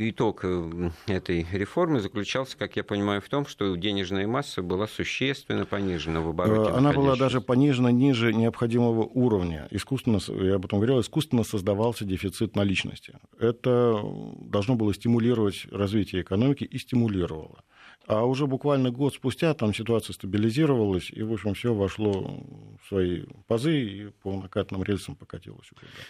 [0.09, 5.65] итог э, этой реформы заключался, как я понимаю, в том, что денежная масса была существенно
[5.65, 6.71] понижена в обороте.
[6.71, 9.67] Э, она была даже понижена ниже необходимого уровня.
[9.71, 13.13] Искусственно, я об этом говорил, искусственно создавался дефицит наличности.
[13.39, 14.01] Это
[14.39, 17.63] должно было стимулировать развитие экономики и стимулировало.
[18.09, 22.43] А уже буквально год спустя там ситуация стабилизировалась, и, в общем, все вошло
[22.83, 25.69] в свои пазы, и по накатанным рельсам покатилось.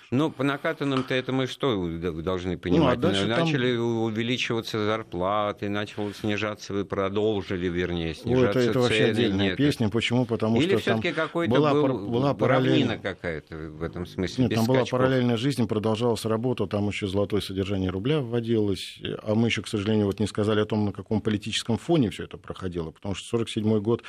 [0.09, 1.89] Ну, по накатанным-то это мы что
[2.21, 2.99] должны понимать?
[2.99, 4.03] Ну, а начали там...
[4.03, 9.89] увеличиваться зарплаты, начало снижаться, вы продолжили, вернее, снижаться это, это вообще отдельная Нет, песня.
[9.89, 10.25] Почему?
[10.25, 14.45] Потому Или что какой-то была, был, была параллельная какая-то в этом смысле.
[14.45, 14.91] Нет, там скачков.
[14.91, 19.67] была параллельная жизнь, продолжалась работа, там еще золотое содержание рубля вводилось, а мы еще, к
[19.67, 23.37] сожалению, вот не сказали о том, на каком политическом фоне все это проходило, потому что
[23.37, 24.03] 1947 год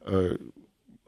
[0.00, 0.36] э,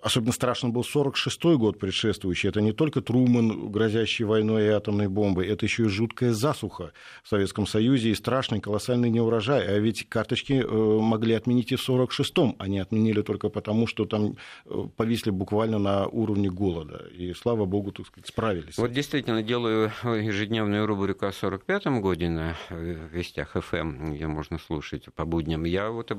[0.07, 2.49] Особенно страшно был 46-й год предшествующий.
[2.49, 6.93] Это не только Труман, грозящий войной и атомной бомбой, это еще и жуткая засуха
[7.25, 9.67] в Советском Союзе и страшный колоссальный неурожай.
[9.67, 12.55] А ведь карточки э, могли отменить и в 46-м.
[12.61, 14.37] Они отменили только потому, что там
[14.67, 17.09] э, повисли буквально на уровне голода.
[17.13, 18.79] И, слава богу, так сказать, справились.
[18.79, 25.07] Вот действительно делаю ежедневную рубрику о 45-м годе на э, Вестях ФМ, где можно слушать
[25.17, 25.65] по будням.
[25.65, 26.17] Я вот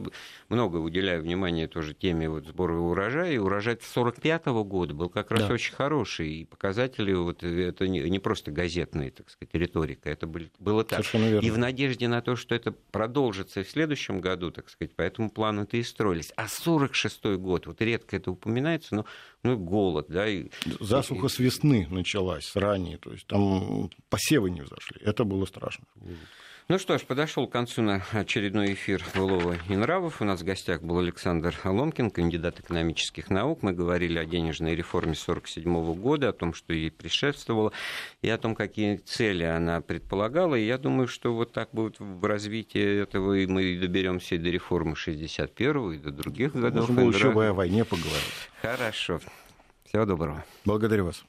[0.50, 3.32] много уделяю внимания тоже теме вот сбора урожая.
[3.32, 5.54] И урожай 1945 года был как раз да.
[5.54, 10.52] очень хороший, и показатели, вот, это не, не просто газетная, так сказать, риторика, это были,
[10.60, 11.04] было так.
[11.14, 15.78] И в надежде на то, что это продолжится в следующем году, так сказать, поэтому планы-то
[15.78, 16.32] и строились.
[16.36, 19.06] А 46 год, вот редко это упоминается, но
[19.44, 20.28] ну, голод, да.
[20.28, 20.50] И,
[20.80, 21.30] Засуха и...
[21.30, 25.86] с весны началась, ранее, то есть там посевы не взошли, это было страшно.
[26.70, 30.22] Ну что ж, подошел к концу на очередной эфир «Былого и нравов».
[30.22, 33.64] У нас в гостях был Александр Ломкин, кандидат экономических наук.
[33.64, 37.72] Мы говорили о денежной реформе 1947 года, о том, что ей предшествовало,
[38.22, 40.56] и о том, какие цели она предполагала.
[40.56, 44.50] И я думаю, что вот так будет в развитии этого и мы доберемся и до
[44.50, 46.90] реформы 61 и до других годов.
[46.90, 48.50] Можно было еще бы о войне поговорить.
[48.62, 49.22] Хорошо.
[49.86, 50.44] Всего доброго.
[50.66, 51.24] Благодарю вас.